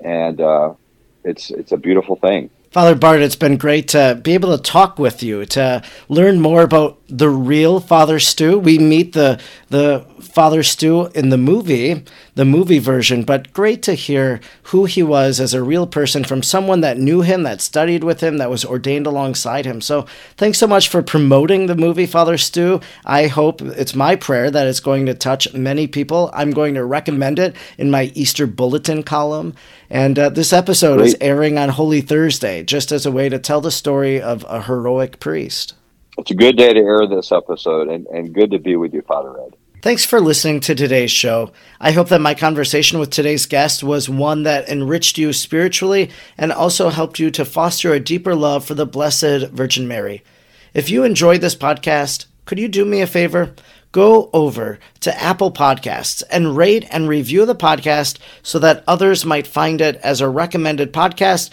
and 0.00 0.40
uh, 0.40 0.74
it's 1.24 1.50
it's 1.50 1.72
a 1.72 1.76
beautiful 1.76 2.16
thing. 2.16 2.50
Father 2.70 2.94
Bart, 2.94 3.20
it's 3.20 3.34
been 3.34 3.56
great 3.56 3.88
to 3.88 4.20
be 4.22 4.32
able 4.34 4.56
to 4.56 4.62
talk 4.62 4.96
with 4.96 5.24
you, 5.24 5.44
to 5.44 5.82
learn 6.08 6.40
more 6.40 6.62
about 6.62 7.00
the 7.08 7.28
real 7.28 7.80
Father 7.80 8.20
Stu. 8.20 8.58
We 8.58 8.78
meet 8.78 9.12
the 9.12 9.40
the 9.70 10.06
Father 10.20 10.62
Stu 10.62 11.06
in 11.08 11.30
the 11.30 11.38
movie, 11.38 12.04
the 12.40 12.46
movie 12.46 12.78
version, 12.78 13.22
but 13.22 13.52
great 13.52 13.82
to 13.82 13.92
hear 13.92 14.40
who 14.62 14.86
he 14.86 15.02
was 15.02 15.38
as 15.40 15.52
a 15.52 15.62
real 15.62 15.86
person 15.86 16.24
from 16.24 16.42
someone 16.42 16.80
that 16.80 16.96
knew 16.96 17.20
him, 17.20 17.42
that 17.42 17.60
studied 17.60 18.02
with 18.02 18.22
him, 18.22 18.38
that 18.38 18.48
was 18.48 18.64
ordained 18.64 19.06
alongside 19.06 19.66
him. 19.66 19.78
So 19.82 20.06
thanks 20.38 20.56
so 20.56 20.66
much 20.66 20.88
for 20.88 21.02
promoting 21.02 21.66
the 21.66 21.74
movie 21.74 22.06
Father 22.06 22.38
Stu. 22.38 22.80
I 23.04 23.26
hope 23.26 23.60
it's 23.60 23.94
my 23.94 24.16
prayer 24.16 24.50
that 24.50 24.66
it's 24.66 24.80
going 24.80 25.04
to 25.04 25.12
touch 25.12 25.52
many 25.52 25.86
people. 25.86 26.30
I'm 26.32 26.52
going 26.52 26.72
to 26.76 26.84
recommend 26.86 27.38
it 27.38 27.54
in 27.76 27.90
my 27.90 28.04
Easter 28.14 28.46
bulletin 28.46 29.02
column. 29.02 29.54
And 29.90 30.18
uh, 30.18 30.30
this 30.30 30.54
episode 30.54 31.02
is 31.02 31.18
airing 31.20 31.58
on 31.58 31.68
Holy 31.68 32.00
Thursday, 32.00 32.64
just 32.64 32.90
as 32.90 33.04
a 33.04 33.12
way 33.12 33.28
to 33.28 33.38
tell 33.38 33.60
the 33.60 33.70
story 33.70 34.18
of 34.18 34.46
a 34.48 34.62
heroic 34.62 35.20
priest. 35.20 35.74
It's 36.16 36.30
a 36.30 36.34
good 36.34 36.56
day 36.56 36.72
to 36.72 36.80
air 36.80 37.06
this 37.06 37.32
episode, 37.32 37.88
and, 37.88 38.06
and 38.06 38.32
good 38.32 38.52
to 38.52 38.58
be 38.58 38.76
with 38.76 38.94
you, 38.94 39.02
Father 39.02 39.38
Ed. 39.44 39.56
Thanks 39.82 40.04
for 40.04 40.20
listening 40.20 40.60
to 40.60 40.74
today's 40.74 41.10
show. 41.10 41.52
I 41.80 41.92
hope 41.92 42.10
that 42.10 42.20
my 42.20 42.34
conversation 42.34 42.98
with 42.98 43.08
today's 43.08 43.46
guest 43.46 43.82
was 43.82 44.10
one 44.10 44.42
that 44.42 44.68
enriched 44.68 45.16
you 45.16 45.32
spiritually 45.32 46.10
and 46.36 46.52
also 46.52 46.90
helped 46.90 47.18
you 47.18 47.30
to 47.30 47.46
foster 47.46 47.94
a 47.94 47.98
deeper 47.98 48.34
love 48.34 48.62
for 48.62 48.74
the 48.74 48.84
Blessed 48.84 49.48
Virgin 49.52 49.88
Mary. 49.88 50.22
If 50.74 50.90
you 50.90 51.02
enjoyed 51.02 51.40
this 51.40 51.54
podcast, 51.54 52.26
could 52.44 52.58
you 52.58 52.68
do 52.68 52.84
me 52.84 53.00
a 53.00 53.06
favor? 53.06 53.54
Go 53.90 54.28
over 54.34 54.78
to 55.00 55.18
Apple 55.18 55.50
Podcasts 55.50 56.22
and 56.30 56.58
rate 56.58 56.86
and 56.90 57.08
review 57.08 57.46
the 57.46 57.54
podcast 57.54 58.18
so 58.42 58.58
that 58.58 58.84
others 58.86 59.24
might 59.24 59.46
find 59.46 59.80
it 59.80 59.96
as 60.02 60.20
a 60.20 60.28
recommended 60.28 60.92
podcast 60.92 61.48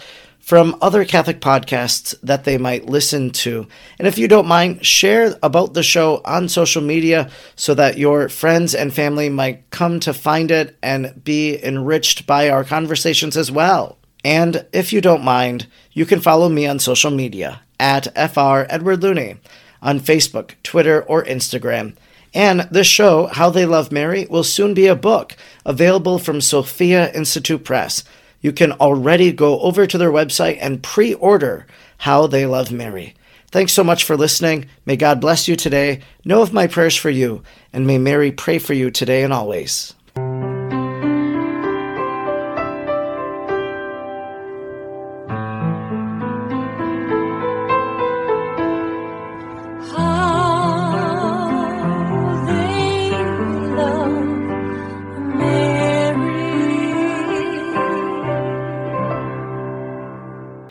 from 0.48 0.74
other 0.80 1.04
Catholic 1.04 1.42
podcasts 1.42 2.14
that 2.22 2.44
they 2.44 2.56
might 2.56 2.86
listen 2.86 3.28
to. 3.28 3.68
And 3.98 4.08
if 4.08 4.16
you 4.16 4.26
don't 4.28 4.48
mind, 4.48 4.86
share 4.86 5.36
about 5.42 5.74
the 5.74 5.82
show 5.82 6.22
on 6.24 6.48
social 6.48 6.80
media 6.80 7.28
so 7.54 7.74
that 7.74 7.98
your 7.98 8.30
friends 8.30 8.74
and 8.74 8.90
family 8.90 9.28
might 9.28 9.68
come 9.68 10.00
to 10.00 10.14
find 10.14 10.50
it 10.50 10.74
and 10.82 11.22
be 11.22 11.62
enriched 11.62 12.26
by 12.26 12.48
our 12.48 12.64
conversations 12.64 13.36
as 13.36 13.50
well. 13.50 13.98
And 14.24 14.64
if 14.72 14.90
you 14.90 15.02
don't 15.02 15.22
mind, 15.22 15.66
you 15.92 16.06
can 16.06 16.18
follow 16.18 16.48
me 16.48 16.66
on 16.66 16.78
social 16.78 17.10
media 17.10 17.60
at 17.78 18.06
FR 18.16 18.64
Edward 18.70 19.02
Looney 19.02 19.36
on 19.82 20.00
Facebook, 20.00 20.54
Twitter, 20.62 21.02
or 21.02 21.24
Instagram. 21.24 21.94
And 22.32 22.62
this 22.70 22.86
show, 22.86 23.26
How 23.26 23.50
They 23.50 23.66
Love 23.66 23.92
Mary, 23.92 24.26
will 24.30 24.44
soon 24.44 24.72
be 24.72 24.86
a 24.86 24.96
book 24.96 25.36
available 25.66 26.18
from 26.18 26.40
Sophia 26.40 27.12
Institute 27.12 27.64
Press. 27.64 28.02
You 28.40 28.52
can 28.52 28.72
already 28.72 29.32
go 29.32 29.60
over 29.60 29.86
to 29.86 29.98
their 29.98 30.12
website 30.12 30.58
and 30.60 30.82
pre 30.82 31.14
order 31.14 31.66
How 31.98 32.26
They 32.26 32.46
Love 32.46 32.70
Mary. 32.70 33.14
Thanks 33.50 33.72
so 33.72 33.82
much 33.82 34.04
for 34.04 34.16
listening. 34.16 34.66
May 34.84 34.96
God 34.96 35.20
bless 35.20 35.48
you 35.48 35.56
today. 35.56 36.00
Know 36.24 36.42
of 36.42 36.52
my 36.52 36.66
prayers 36.66 36.96
for 36.96 37.10
you, 37.10 37.42
and 37.72 37.86
may 37.86 37.98
Mary 37.98 38.30
pray 38.30 38.58
for 38.58 38.74
you 38.74 38.90
today 38.90 39.22
and 39.22 39.32
always. 39.32 39.94